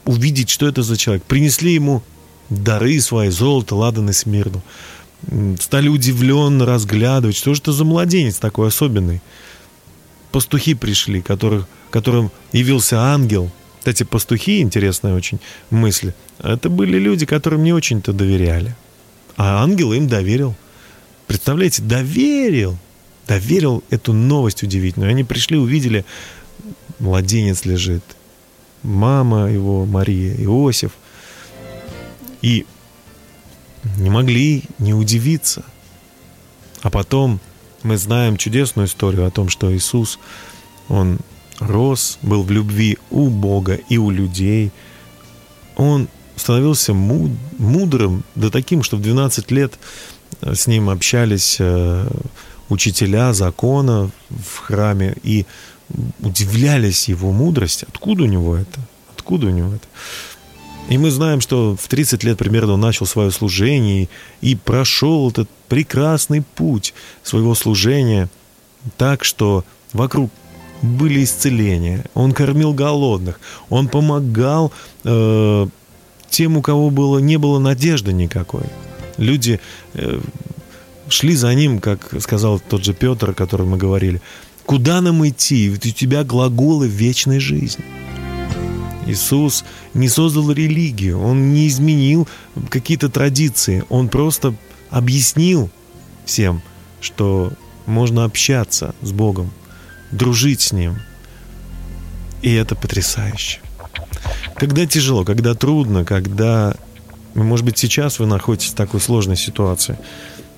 [0.04, 1.24] увидеть, что это за человек.
[1.24, 2.02] Принесли ему
[2.50, 4.62] дары свои, золото, ладан и смирну.
[5.58, 9.22] Стали удивленно разглядывать, что же это за младенец такой особенный.
[10.32, 13.50] Пастухи пришли, которых, которым явился ангел.
[13.78, 15.40] Кстати, пастухи, интересная очень
[15.70, 18.74] мысль, это были люди, которым не очень-то доверяли.
[19.36, 20.54] А ангел им доверил.
[21.26, 22.76] Представляете, доверил.
[23.26, 25.10] Доверил эту новость удивительную.
[25.10, 26.04] Они пришли, увидели,
[26.98, 28.02] младенец лежит.
[28.82, 30.92] Мама его, Мария, Иосиф.
[32.44, 32.66] И
[33.96, 35.64] не могли не удивиться.
[36.82, 37.40] А потом
[37.82, 40.18] мы знаем чудесную историю о том, что Иисус,
[40.90, 41.20] Он
[41.58, 44.72] рос, был в любви у Бога и у людей.
[45.76, 49.78] Он становился муд- мудрым, да таким, что в 12 лет
[50.42, 52.06] э, с ним общались э,
[52.68, 55.46] учителя закона в храме и
[56.20, 57.86] удивлялись его мудрости.
[57.88, 58.80] Откуда у него это?
[59.16, 59.86] Откуда у него это?
[60.88, 64.08] И мы знаем, что в 30 лет примерно он начал свое служение
[64.42, 68.28] и прошел этот прекрасный путь своего служения
[68.98, 70.30] так, что вокруг
[70.82, 72.04] были исцеления.
[72.14, 74.72] Он кормил голодных, он помогал
[75.04, 75.66] э,
[76.28, 78.64] тем, у кого было, не было надежды никакой.
[79.16, 79.60] Люди
[79.94, 80.20] э,
[81.08, 84.20] шли за ним, как сказал тот же Петр, о котором мы говорили.
[84.66, 85.68] Куда нам идти?
[85.68, 87.84] Ведь у тебя глаголы вечной жизни.
[89.06, 92.28] Иисус не создал религию, Он не изменил
[92.70, 94.54] какие-то традиции, Он просто
[94.90, 95.70] объяснил
[96.24, 96.62] всем,
[97.00, 97.52] что
[97.86, 99.50] можно общаться с Богом,
[100.10, 100.96] дружить с Ним.
[102.42, 103.60] И это потрясающе.
[104.56, 106.74] Когда тяжело, когда трудно, когда,
[107.34, 109.98] может быть, сейчас вы находитесь в такой сложной ситуации,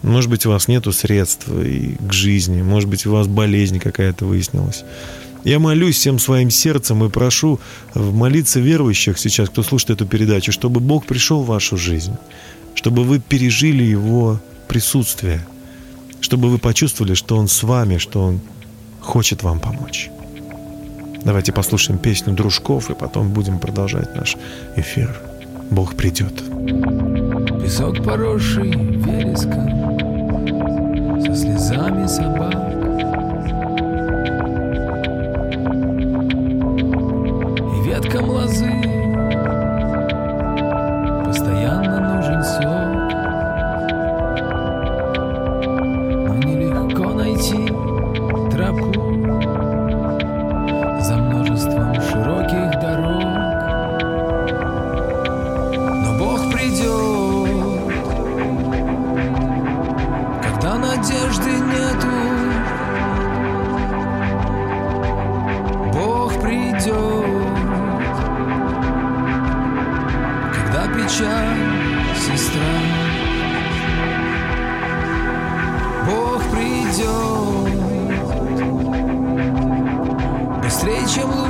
[0.03, 4.85] может быть, у вас нет средств к жизни, может быть, у вас болезнь какая-то выяснилась.
[5.45, 7.61] Я молюсь всем своим сердцем и прошу
[7.95, 12.17] молиться верующих сейчас, кто слушает эту передачу, чтобы Бог пришел в вашу жизнь,
[12.75, 15.47] чтобы вы пережили Его присутствие,
[16.21, 18.41] чтобы вы почувствовали, что Он с вами, что Он
[19.01, 20.11] хочет вам помочь.
[21.25, 24.37] Давайте послушаем песню «Дружков» и потом будем продолжать наш
[24.77, 25.17] эфир.
[25.71, 26.35] Бог придет.
[27.61, 29.69] Песок поросший вереском
[31.21, 32.76] Со слезами собак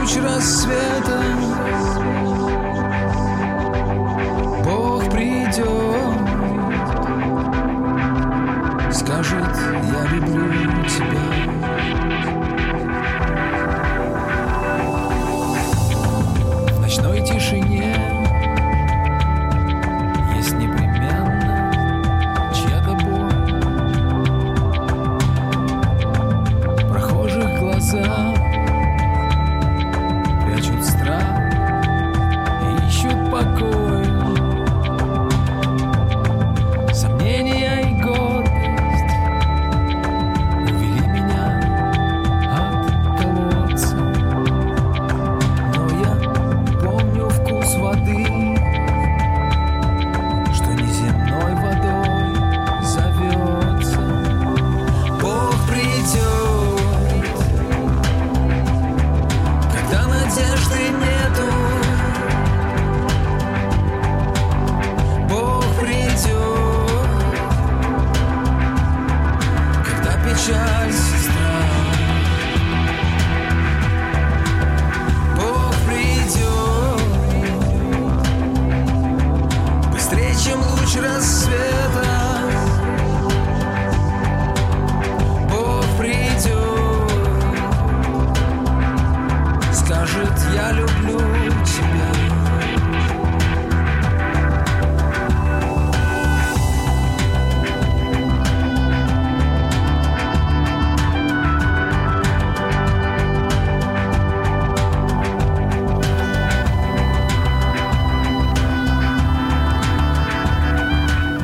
[0.07, 1.21] Луч рассвета.
[4.65, 5.67] Бог придет.
[8.93, 11.26] Скажет, я люблю тебя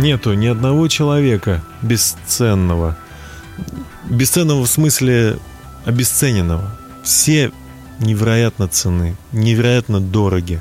[0.02, 2.98] Нету ни одного человека бесценного.
[4.10, 5.38] Бесценного в смысле
[5.84, 6.76] обесцененного.
[7.04, 7.52] Все
[8.00, 10.60] невероятно ценны, невероятно дороги.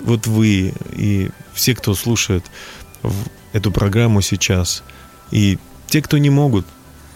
[0.00, 2.44] Вот вы и все, кто слушает
[3.54, 4.82] эту программу сейчас,
[5.30, 6.66] и те, кто не могут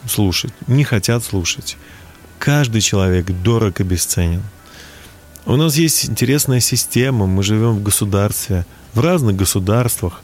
[0.09, 1.77] слушать, не хотят слушать,
[2.39, 4.43] каждый человек дорог и бесценен.
[5.45, 8.65] У нас есть интересная система, мы живем в государстве,
[8.95, 10.23] в разных государствах,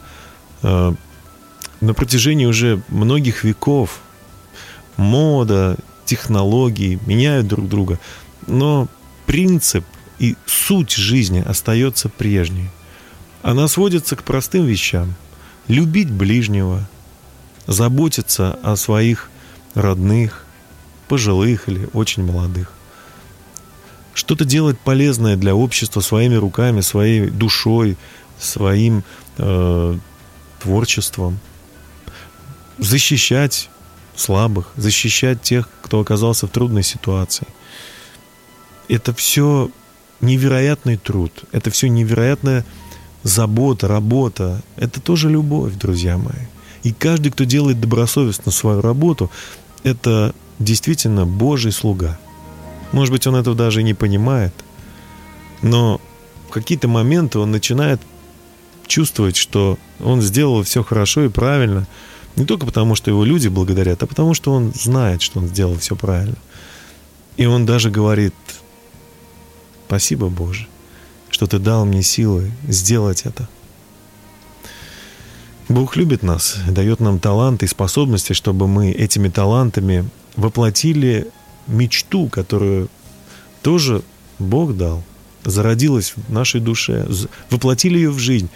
[0.62, 0.94] э,
[1.80, 4.00] на протяжении уже многих веков
[4.96, 7.98] мода, технологии меняют друг друга,
[8.46, 8.88] но
[9.26, 9.84] принцип
[10.18, 12.68] и суть жизни остается прежней.
[13.42, 15.14] Она сводится к простым вещам.
[15.68, 16.86] Любить ближнего,
[17.66, 19.30] заботиться о своих
[19.74, 20.44] родных,
[21.08, 22.72] пожилых или очень молодых.
[24.12, 27.96] Что-то делать полезное для общества своими руками, своей душой,
[28.38, 29.04] своим
[29.38, 29.98] э,
[30.60, 31.38] творчеством,
[32.80, 33.68] защищать
[34.16, 37.46] слабых, защищать тех, кто оказался в трудной ситуации.
[38.88, 39.70] Это все
[40.20, 42.64] невероятный труд, это все невероятная
[43.22, 44.62] забота, работа.
[44.76, 46.46] Это тоже любовь, друзья мои.
[46.82, 49.30] И каждый, кто делает добросовестно свою работу,
[49.82, 52.18] это действительно Божий слуга.
[52.92, 54.52] Может быть, он этого даже и не понимает,
[55.62, 56.00] но
[56.48, 58.00] в какие-то моменты он начинает
[58.86, 61.86] чувствовать, что он сделал все хорошо и правильно,
[62.36, 65.76] не только потому, что его люди благодарят, а потому, что он знает, что он сделал
[65.78, 66.36] все правильно.
[67.36, 68.34] И он даже говорит,
[69.86, 70.66] спасибо, Боже,
[71.30, 73.48] что ты дал мне силы сделать это.
[75.68, 81.28] Бог любит нас, дает нам таланты и способности, чтобы мы этими талантами воплотили
[81.68, 82.88] мечту, которую
[83.62, 84.02] тоже
[84.40, 85.04] Бог дал,
[85.44, 87.08] зародилась в нашей душе,
[87.50, 88.50] воплотили ее в жизнь.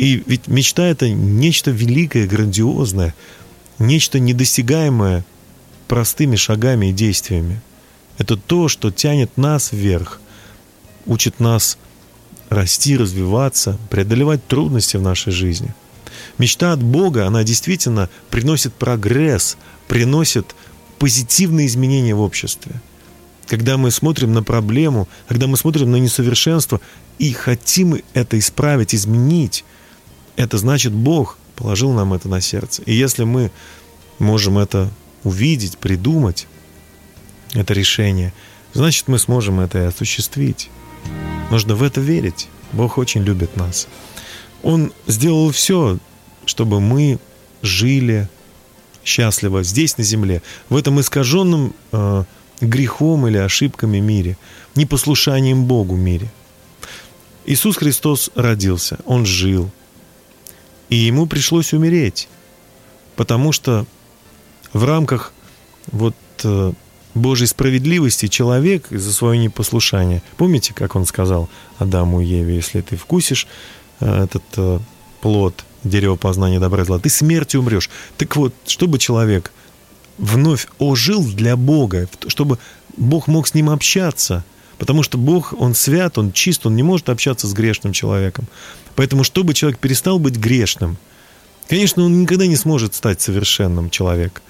[0.00, 3.14] И ведь мечта— это нечто великое, грандиозное,
[3.78, 5.26] нечто недостигаемое
[5.88, 7.60] простыми шагами и действиями.
[8.16, 10.22] Это то, что тянет нас вверх,
[11.04, 11.76] учит нас
[12.48, 15.74] расти, развиваться, преодолевать трудности в нашей жизни.
[16.38, 20.54] Мечта от Бога, она действительно приносит прогресс, приносит
[20.98, 22.80] позитивные изменения в обществе.
[23.46, 26.80] Когда мы смотрим на проблему, когда мы смотрим на несовершенство
[27.18, 29.62] и хотим это исправить, изменить,
[30.40, 32.82] это значит Бог положил нам это на сердце.
[32.82, 33.50] И если мы
[34.18, 34.90] можем это
[35.22, 36.46] увидеть, придумать,
[37.52, 38.32] это решение,
[38.72, 40.70] значит мы сможем это и осуществить.
[41.50, 42.48] Нужно в это верить.
[42.72, 43.88] Бог очень любит нас.
[44.62, 45.98] Он сделал все,
[46.46, 47.18] чтобы мы
[47.62, 48.28] жили,
[49.04, 52.24] счастливо здесь, на земле, в этом искаженном э,
[52.60, 54.36] грехом или ошибками мире,
[54.74, 56.30] непослушанием Богу мире.
[57.46, 59.70] Иисус Христос родился, Он жил,
[60.90, 62.28] и Ему пришлось умереть,
[63.16, 63.86] потому что
[64.72, 65.32] в рамках
[65.90, 66.14] вот
[66.44, 66.72] э,
[67.14, 72.96] Божьей справедливости человек из-за своего непослушания, помните, как Он сказал Адаму и Еве, если ты
[72.96, 73.46] вкусишь
[74.00, 74.78] э, этот э,
[75.20, 77.88] плод дерево познания добра и зла, ты смертью умрешь.
[78.18, 79.52] Так вот, чтобы человек
[80.18, 82.58] вновь ожил для Бога, чтобы
[82.96, 84.44] Бог мог с ним общаться,
[84.78, 88.46] потому что Бог, Он свят, Он чист, Он не может общаться с грешным человеком.
[88.96, 90.96] Поэтому, чтобы человек перестал быть грешным,
[91.68, 94.42] конечно, он никогда не сможет стать совершенным человеком,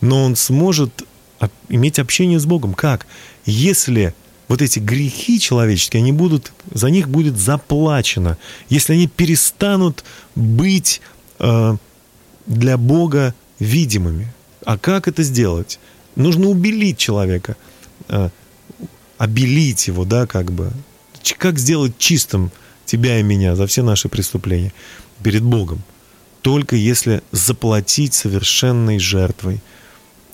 [0.00, 1.04] но он сможет
[1.68, 2.74] иметь общение с Богом.
[2.74, 3.06] Как?
[3.44, 4.14] Если
[4.48, 8.38] вот эти грехи человеческие, они будут, за них будет заплачено,
[8.68, 11.00] если они перестанут быть
[11.38, 11.76] э,
[12.46, 14.32] для Бога видимыми.
[14.64, 15.78] А как это сделать?
[16.16, 17.56] Нужно убелить человека,
[18.08, 18.30] э,
[19.18, 20.72] обелить его, да, как бы.
[21.36, 22.50] Как сделать чистым
[22.88, 24.72] тебя и меня за все наши преступления
[25.22, 25.82] перед Богом?
[26.42, 29.60] Только если заплатить совершенной жертвой–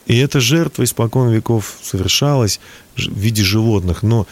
[0.07, 2.61] и эта жертва испокон веков совершалась
[2.97, 4.27] в виде животных, но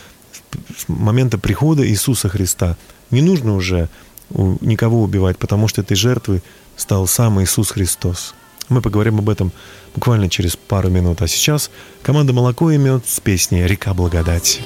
[0.77, 2.77] с момента прихода Иисуса Христа
[3.11, 3.89] не нужно уже
[4.31, 6.43] никого убивать, потому что этой жертвой
[6.77, 8.35] стал сам Иисус Христос.
[8.69, 9.53] Мы поговорим об этом
[9.95, 11.21] буквально через пару минут.
[11.21, 11.71] А сейчас
[12.03, 14.61] команда «Молоко и мед» с песней «Река благодать».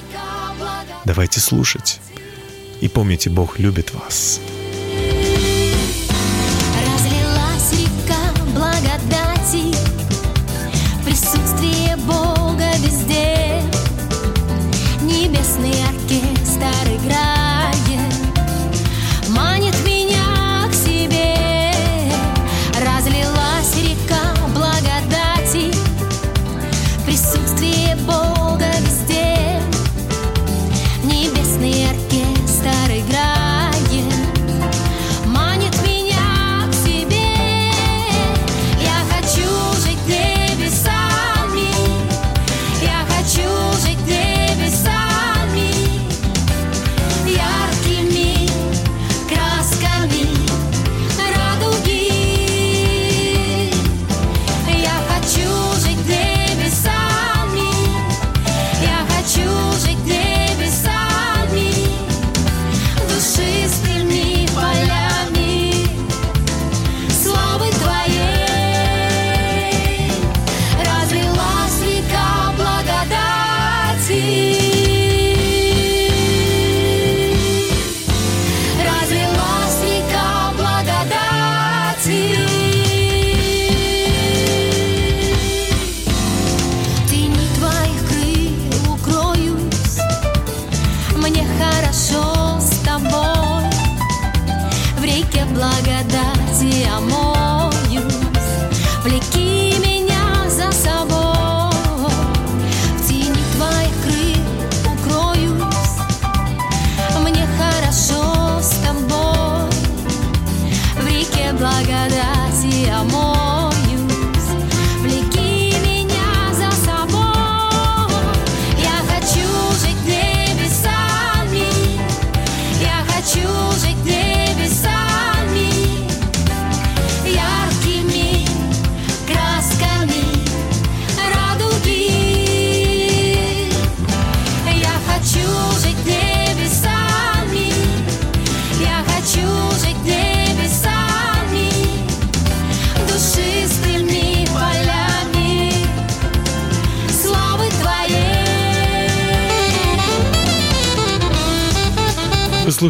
[1.04, 2.00] Давайте слушать.
[2.80, 4.40] И помните, Бог любит вас.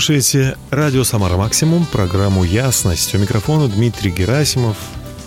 [0.06, 3.12] Слушаете радио «Самара Максимум», программу «Ясность».
[3.16, 4.76] У микрофона Дмитрий Герасимов.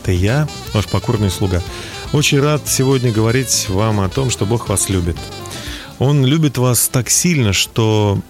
[0.02, 1.62] Это я, ваш покорный слуга.
[2.14, 5.18] Очень рад сегодня говорить вам о том, что Бог вас любит.
[5.98, 8.22] Он любит вас так сильно, что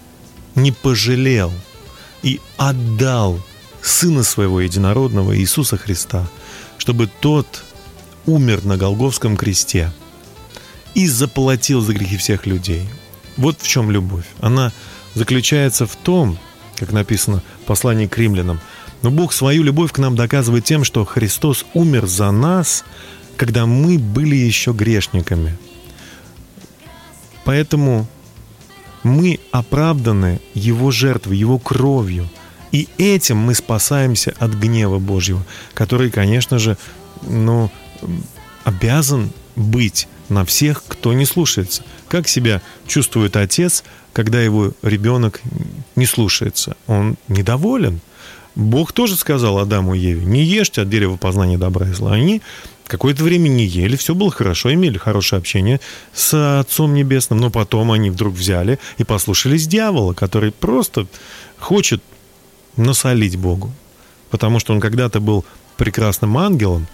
[0.55, 1.53] не пожалел
[2.23, 3.39] и отдал
[3.83, 6.27] Сына Своего Единородного Иисуса Христа,
[6.79, 7.63] чтобы Тот
[8.25, 9.91] умер на Голговском кресте
[10.95, 12.89] и заплатил за грехи всех людей.
[13.37, 14.25] Вот в чем любовь.
[14.41, 14.73] Она
[15.13, 16.37] заключается в том,
[16.77, 18.59] как написано в послании к римлянам,
[19.01, 22.83] но Бог свою любовь к нам доказывает тем, что Христос умер за нас,
[23.37, 25.57] когда мы были еще грешниками.
[27.45, 28.07] Поэтому
[29.03, 32.29] мы оправданы Его жертвой, Его кровью.
[32.71, 35.43] И этим мы спасаемся от гнева Божьего,
[35.73, 36.77] который, конечно же,
[37.21, 37.71] ну,
[38.63, 41.83] обязан быть на всех, кто не слушается.
[42.07, 45.41] Как себя чувствует отец, когда его ребенок
[45.95, 46.75] не слушается?
[46.87, 47.99] Он недоволен.
[48.55, 52.13] Бог тоже сказал Адаму и Еве, не ешьте от дерева познания добра и зла.
[52.13, 52.41] Они
[52.87, 55.79] какое-то время не ели, все было хорошо, имели хорошее общение
[56.13, 61.07] с Отцом Небесным, но потом они вдруг взяли и послушались дьявола, который просто
[61.59, 62.01] хочет
[62.75, 63.71] насолить Богу.
[64.31, 65.45] Потому что он когда-то был
[65.77, 66.87] прекрасным ангелом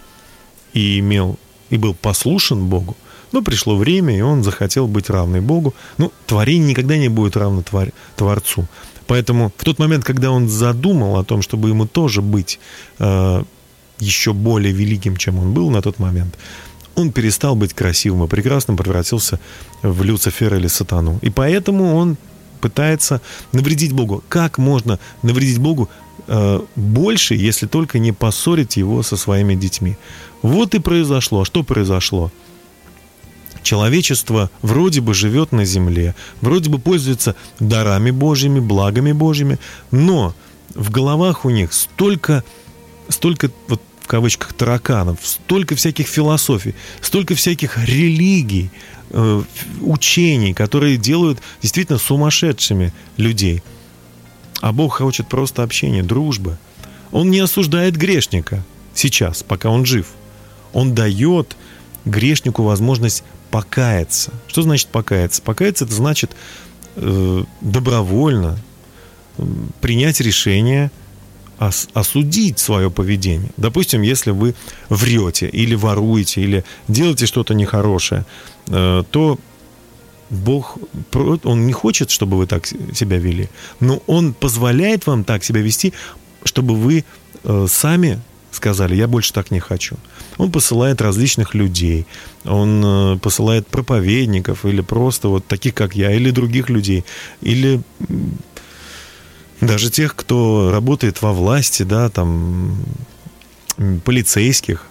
[0.72, 1.38] и имел
[1.70, 2.96] и был послушен Богу,
[3.32, 5.74] но пришло время, и он захотел быть равный Богу.
[5.98, 8.66] Ну, творение никогда не будет равно тварь, Творцу.
[9.06, 12.58] Поэтому в тот момент, когда он задумал о том, чтобы ему тоже быть
[12.98, 13.42] э,
[14.00, 16.36] еще более великим, чем он был на тот момент,
[16.96, 19.38] он перестал быть красивым и прекрасным, превратился
[19.82, 21.18] в Люцифера или Сатану.
[21.22, 22.16] И поэтому он
[22.60, 23.20] пытается
[23.52, 24.24] навредить Богу.
[24.28, 25.88] Как можно навредить Богу
[26.26, 29.96] э, больше, если только не поссорить его со своими детьми?
[30.42, 31.42] Вот и произошло.
[31.42, 32.32] А что произошло?
[33.66, 39.58] Человечество вроде бы живет на земле, вроде бы пользуется дарами Божьими, благами Божьими,
[39.90, 40.36] но
[40.72, 42.44] в головах у них столько,
[43.08, 48.70] столько вот в кавычках тараканов, столько всяких философий, столько всяких религий,
[49.10, 49.42] э,
[49.80, 53.64] учений, которые делают действительно сумасшедшими людей.
[54.60, 56.56] А Бог хочет просто общения, дружбы.
[57.10, 58.62] Он не осуждает грешника
[58.94, 60.06] сейчас, пока он жив.
[60.72, 61.56] Он дает
[62.06, 64.32] грешнику возможность покаяться.
[64.46, 65.42] Что значит покаяться?
[65.42, 66.34] Покаяться это значит
[66.96, 68.58] э, добровольно
[69.80, 70.90] принять решение
[71.58, 73.50] ос, осудить свое поведение.
[73.56, 74.54] Допустим, если вы
[74.88, 78.24] врете или воруете, или делаете что-то нехорошее,
[78.68, 79.38] э, то
[80.30, 80.78] Бог,
[81.44, 83.48] Он не хочет, чтобы вы так себя вели,
[83.80, 85.92] но Он позволяет вам так себя вести,
[86.44, 87.04] чтобы вы
[87.44, 88.20] э, сами
[88.56, 89.96] сказали, я больше так не хочу.
[90.38, 92.06] Он посылает различных людей,
[92.44, 97.04] он э, посылает проповедников или просто вот таких, как я, или других людей,
[97.40, 97.80] или
[99.60, 102.76] даже тех, кто работает во власти, да, там,
[104.04, 104.86] полицейских,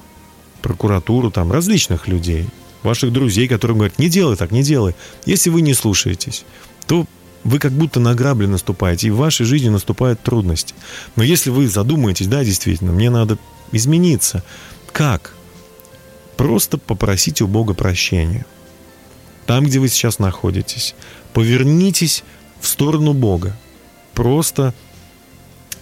[0.61, 2.47] прокуратуру, там, различных людей,
[2.83, 4.95] ваших друзей, которые говорят, не делай так, не делай.
[5.25, 6.45] Если вы не слушаетесь,
[6.87, 7.05] то
[7.43, 10.73] вы как будто на грабли наступаете, и в вашей жизни наступают трудности.
[11.15, 13.37] Но если вы задумаетесь, да, действительно, мне надо
[13.71, 14.43] измениться.
[14.91, 15.33] Как?
[16.37, 18.45] Просто попросите у Бога прощения.
[19.45, 20.95] Там, где вы сейчас находитесь.
[21.33, 22.23] Повернитесь
[22.59, 23.55] в сторону Бога.
[24.13, 24.73] Просто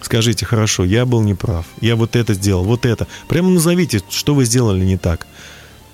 [0.02, 3.08] скажите, хорошо, я был неправ, я вот это сделал, вот это.
[3.28, 5.28] Прямо назовите, что вы сделали не так.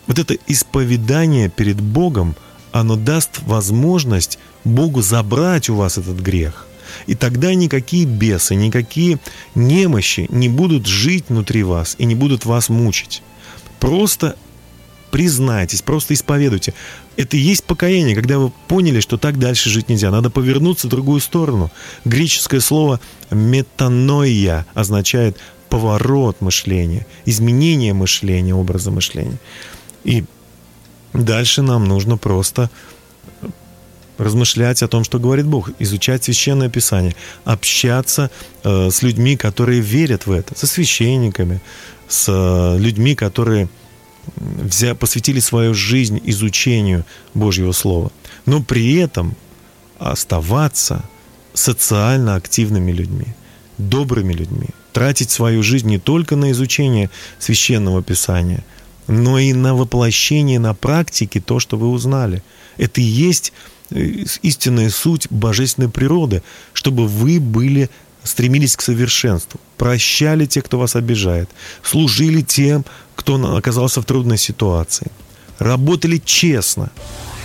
[0.07, 2.35] Вот это исповедание перед Богом,
[2.71, 6.65] оно даст возможность Богу забрать у вас этот грех.
[7.07, 9.19] И тогда никакие бесы, никакие
[9.55, 13.23] немощи не будут жить внутри вас и не будут вас мучить.
[13.79, 14.35] Просто
[15.11, 16.73] признайтесь, просто исповедуйте.
[17.17, 20.11] Это и есть покаяние, когда вы поняли, что так дальше жить нельзя.
[20.11, 21.71] Надо повернуться в другую сторону.
[22.05, 22.99] Греческое слово
[23.31, 25.37] «метаноия» означает
[25.69, 29.37] поворот мышления, изменение мышления, образа мышления.
[30.03, 30.23] И
[31.13, 32.69] дальше нам нужно просто
[34.19, 37.15] размышлять о том, что говорит Бог, изучать священное писание,
[37.45, 38.29] общаться
[38.63, 41.61] э, с людьми, которые верят в это, со священниками,
[42.07, 43.69] с э, людьми, которые
[44.35, 48.11] взя, посвятили свою жизнь изучению Божьего Слова.
[48.45, 49.35] Но при этом
[49.97, 51.03] оставаться
[51.53, 53.27] социально активными людьми,
[53.77, 57.09] добрыми людьми, тратить свою жизнь не только на изучение
[57.39, 58.63] священного писания,
[59.07, 62.43] но и на воплощение на практике то, что вы узнали.
[62.77, 63.53] Это и есть
[63.91, 67.89] истинная суть божественной природы, чтобы вы были
[68.23, 71.49] стремились к совершенству, прощали тех, кто вас обижает,
[71.83, 72.85] служили тем,
[73.15, 75.07] кто оказался в трудной ситуации,
[75.57, 76.91] работали честно,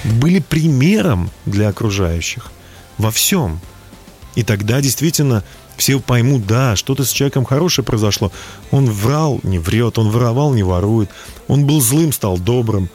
[0.05, 2.51] были примером для окружающих
[2.99, 3.61] во всем.
[4.35, 5.45] И тогда действительно
[5.77, 8.31] все поймут, да, что-то с человеком хорошее произошло.
[8.71, 11.11] Он врал, не врет, он воровал, не ворует.
[11.49, 12.89] Он был злым, стал добрым.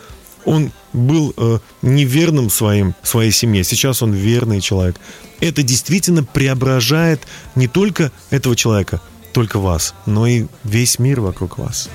[0.46, 4.96] Он был э, неверным своим, своей семье, сейчас он верный человек.
[5.40, 7.22] Это действительно преображает
[7.56, 9.02] не только этого человека,
[9.34, 11.90] только вас, но и весь мир вокруг вас.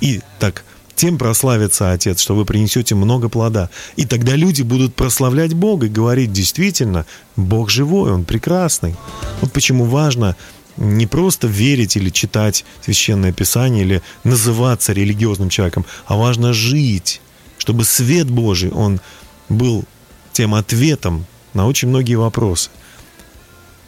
[0.00, 0.64] И так
[0.96, 3.70] тем прославится Отец, что вы принесете много плода.
[3.96, 7.04] И тогда люди будут прославлять Бога и говорить, действительно,
[7.36, 8.96] Бог живой, Он прекрасный.
[9.42, 10.36] Вот почему важно
[10.78, 17.20] не просто верить или читать священное писание или называться религиозным человеком, а важно жить,
[17.58, 19.00] чтобы свет Божий, он
[19.48, 19.84] был
[20.32, 22.70] тем ответом на очень многие вопросы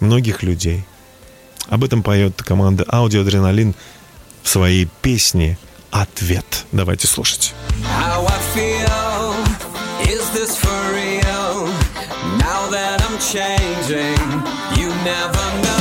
[0.01, 0.85] многих людей.
[1.69, 3.75] Об этом поет команда Аудиоадреналин
[4.43, 5.59] в своей песне
[5.91, 6.65] ответ.
[6.73, 7.55] Давайте слушать.
[13.29, 14.17] Changing,
[14.75, 15.78] you never know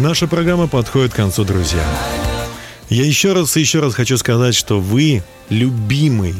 [0.00, 1.84] Наша программа подходит к концу, друзья.
[2.88, 6.34] Я еще раз и еще раз хочу сказать, что вы любимый,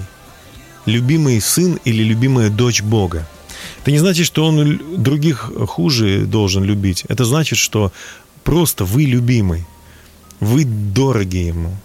[0.87, 3.29] любимый сын или любимая дочь Бога.
[3.83, 7.05] Это не значит, что он других хуже должен любить.
[7.09, 7.93] Это значит, что
[8.45, 9.67] просто вы любимый.
[10.41, 11.77] Вы дороги ему.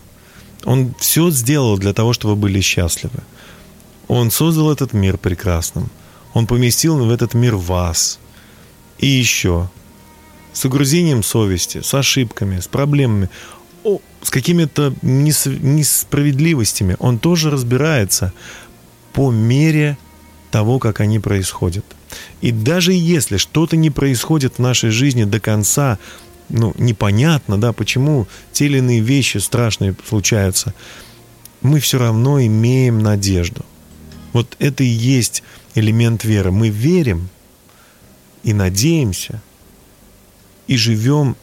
[0.64, 3.20] Он все сделал для того, чтобы вы были счастливы.
[4.08, 5.90] Он создал этот мир прекрасным.
[6.34, 8.18] Он поместил в этот мир вас.
[8.98, 9.70] И еще
[10.56, 13.30] с угрызением совести, с ошибками, с проблемами,
[14.24, 16.96] с какими-то нес- несправедливостями.
[17.00, 18.34] Он тоже разбирается
[19.14, 19.98] по мере
[20.52, 21.86] того, как они происходят.
[22.40, 26.00] И даже если что-то не происходит в нашей жизни до конца,
[26.48, 30.74] ну, непонятно, да, почему те или иные вещи страшные случаются,
[31.62, 33.66] мы все равно имеем надежду.
[34.32, 35.44] Вот это и есть
[35.76, 36.52] элемент веры.
[36.52, 37.28] Мы верим
[38.44, 39.42] и надеемся,
[40.68, 41.36] и живем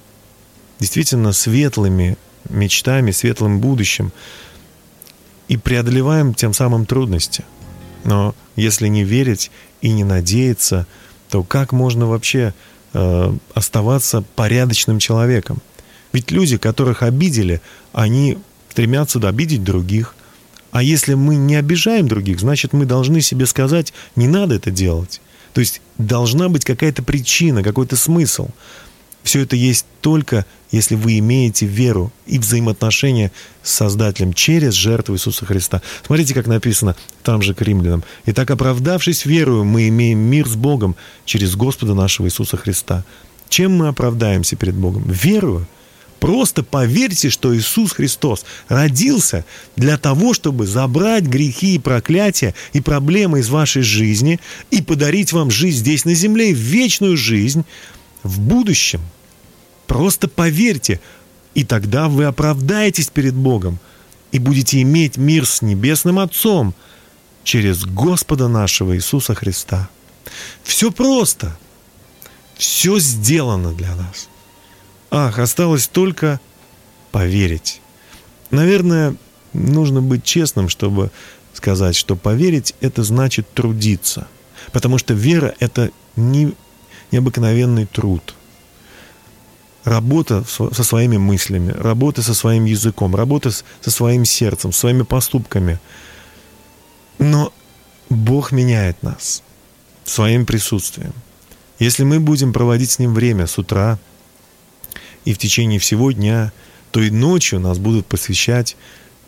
[0.79, 2.16] действительно светлыми
[2.49, 4.12] мечтами, светлым будущим,
[5.49, 7.45] и преодолеваем тем самым трудности.
[8.05, 9.51] Но если не верить
[9.81, 10.87] и не надеяться,
[11.29, 12.55] то как можно вообще
[12.93, 15.59] э, оставаться порядочным человеком?
[16.12, 17.61] Ведь люди, которых обидели,
[17.93, 18.39] они
[18.70, 20.14] стремятся обидеть других.
[20.70, 25.20] А если мы не обижаем других, значит, мы должны себе сказать, не надо это делать.
[25.53, 28.49] То есть должна быть какая-то причина, какой-то смысл.
[29.23, 33.31] Все это есть только, если вы имеете веру и взаимоотношения
[33.62, 35.83] с Создателем через жертву Иисуса Христа.
[36.05, 38.03] Смотрите, как написано там же к римлянам.
[38.27, 43.05] «Итак, оправдавшись верою, мы имеем мир с Богом через Господа нашего Иисуса Христа».
[43.49, 45.05] Чем мы оправдаемся перед Богом?
[45.07, 45.66] Верою.
[46.20, 49.45] Просто поверьте, что Иисус Христос родился
[49.77, 55.51] для того, чтобы забрать грехи и проклятия и проблемы из вашей жизни и подарить вам
[55.51, 57.66] жизнь здесь на земле, вечную жизнь
[58.23, 59.01] в будущем.
[59.87, 61.01] Просто поверьте,
[61.55, 63.79] и тогда вы оправдаетесь перед Богом
[64.31, 66.75] и будете иметь мир с Небесным Отцом
[67.45, 69.89] через Господа нашего Иисуса Христа.
[70.62, 71.57] Все просто.
[72.57, 74.29] Все сделано для нас.
[75.11, 76.41] Ах, осталось только
[77.11, 77.81] поверить.
[78.51, 79.16] Наверное,
[79.53, 81.11] нужно быть честным, чтобы
[81.53, 84.27] сказать, что поверить– это значит трудиться.
[84.73, 86.55] Потому что вера– это не,
[87.13, 88.35] необыкновенный труд.
[89.85, 95.81] Работа со своими мыслями, работа со своим языком, работа со своим сердцем, своими поступками.
[97.19, 97.53] Но
[98.09, 99.43] Бог меняет нас
[100.05, 101.13] своим присутствием.
[101.79, 103.99] Если мы будем проводить с Ним время с утра
[105.25, 106.53] и в течение всего дня,
[106.93, 108.77] то и ночью нас будут посвящать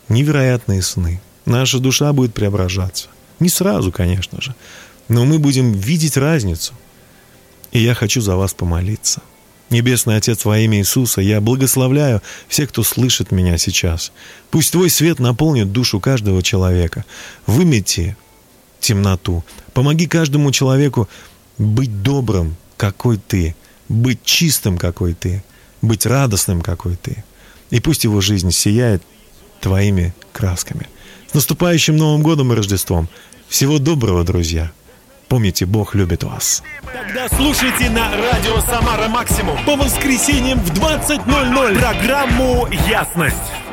[0.08, 1.20] невероятные сны.
[1.46, 3.08] Наша душа будет преображаться.
[3.40, 4.54] Не сразу, конечно же,
[5.08, 6.74] но мы будем видеть разницу.
[7.74, 9.20] И я хочу за вас помолиться.
[9.68, 14.12] Небесный Отец, во имя Иисуса, я благословляю всех, кто слышит меня сейчас.
[14.50, 17.04] Пусть Твой свет наполнит душу каждого человека.
[17.46, 18.16] Вымети
[18.78, 19.44] темноту.
[19.72, 21.08] Помоги каждому человеку
[21.58, 23.56] быть добрым, какой Ты,
[23.88, 25.42] быть чистым, какой Ты,
[25.82, 27.24] быть радостным, какой Ты.
[27.70, 29.02] И пусть его жизнь сияет
[29.60, 30.88] Твоими красками.
[31.28, 33.08] С наступающим Новым годом и Рождеством!
[33.48, 34.70] Всего доброго, друзья!
[35.34, 36.62] Помните, Бог любит вас.
[36.92, 43.54] Тогда слушайте на радио Самара Максимум по воскресеньям в 20.00 программу «Ясность».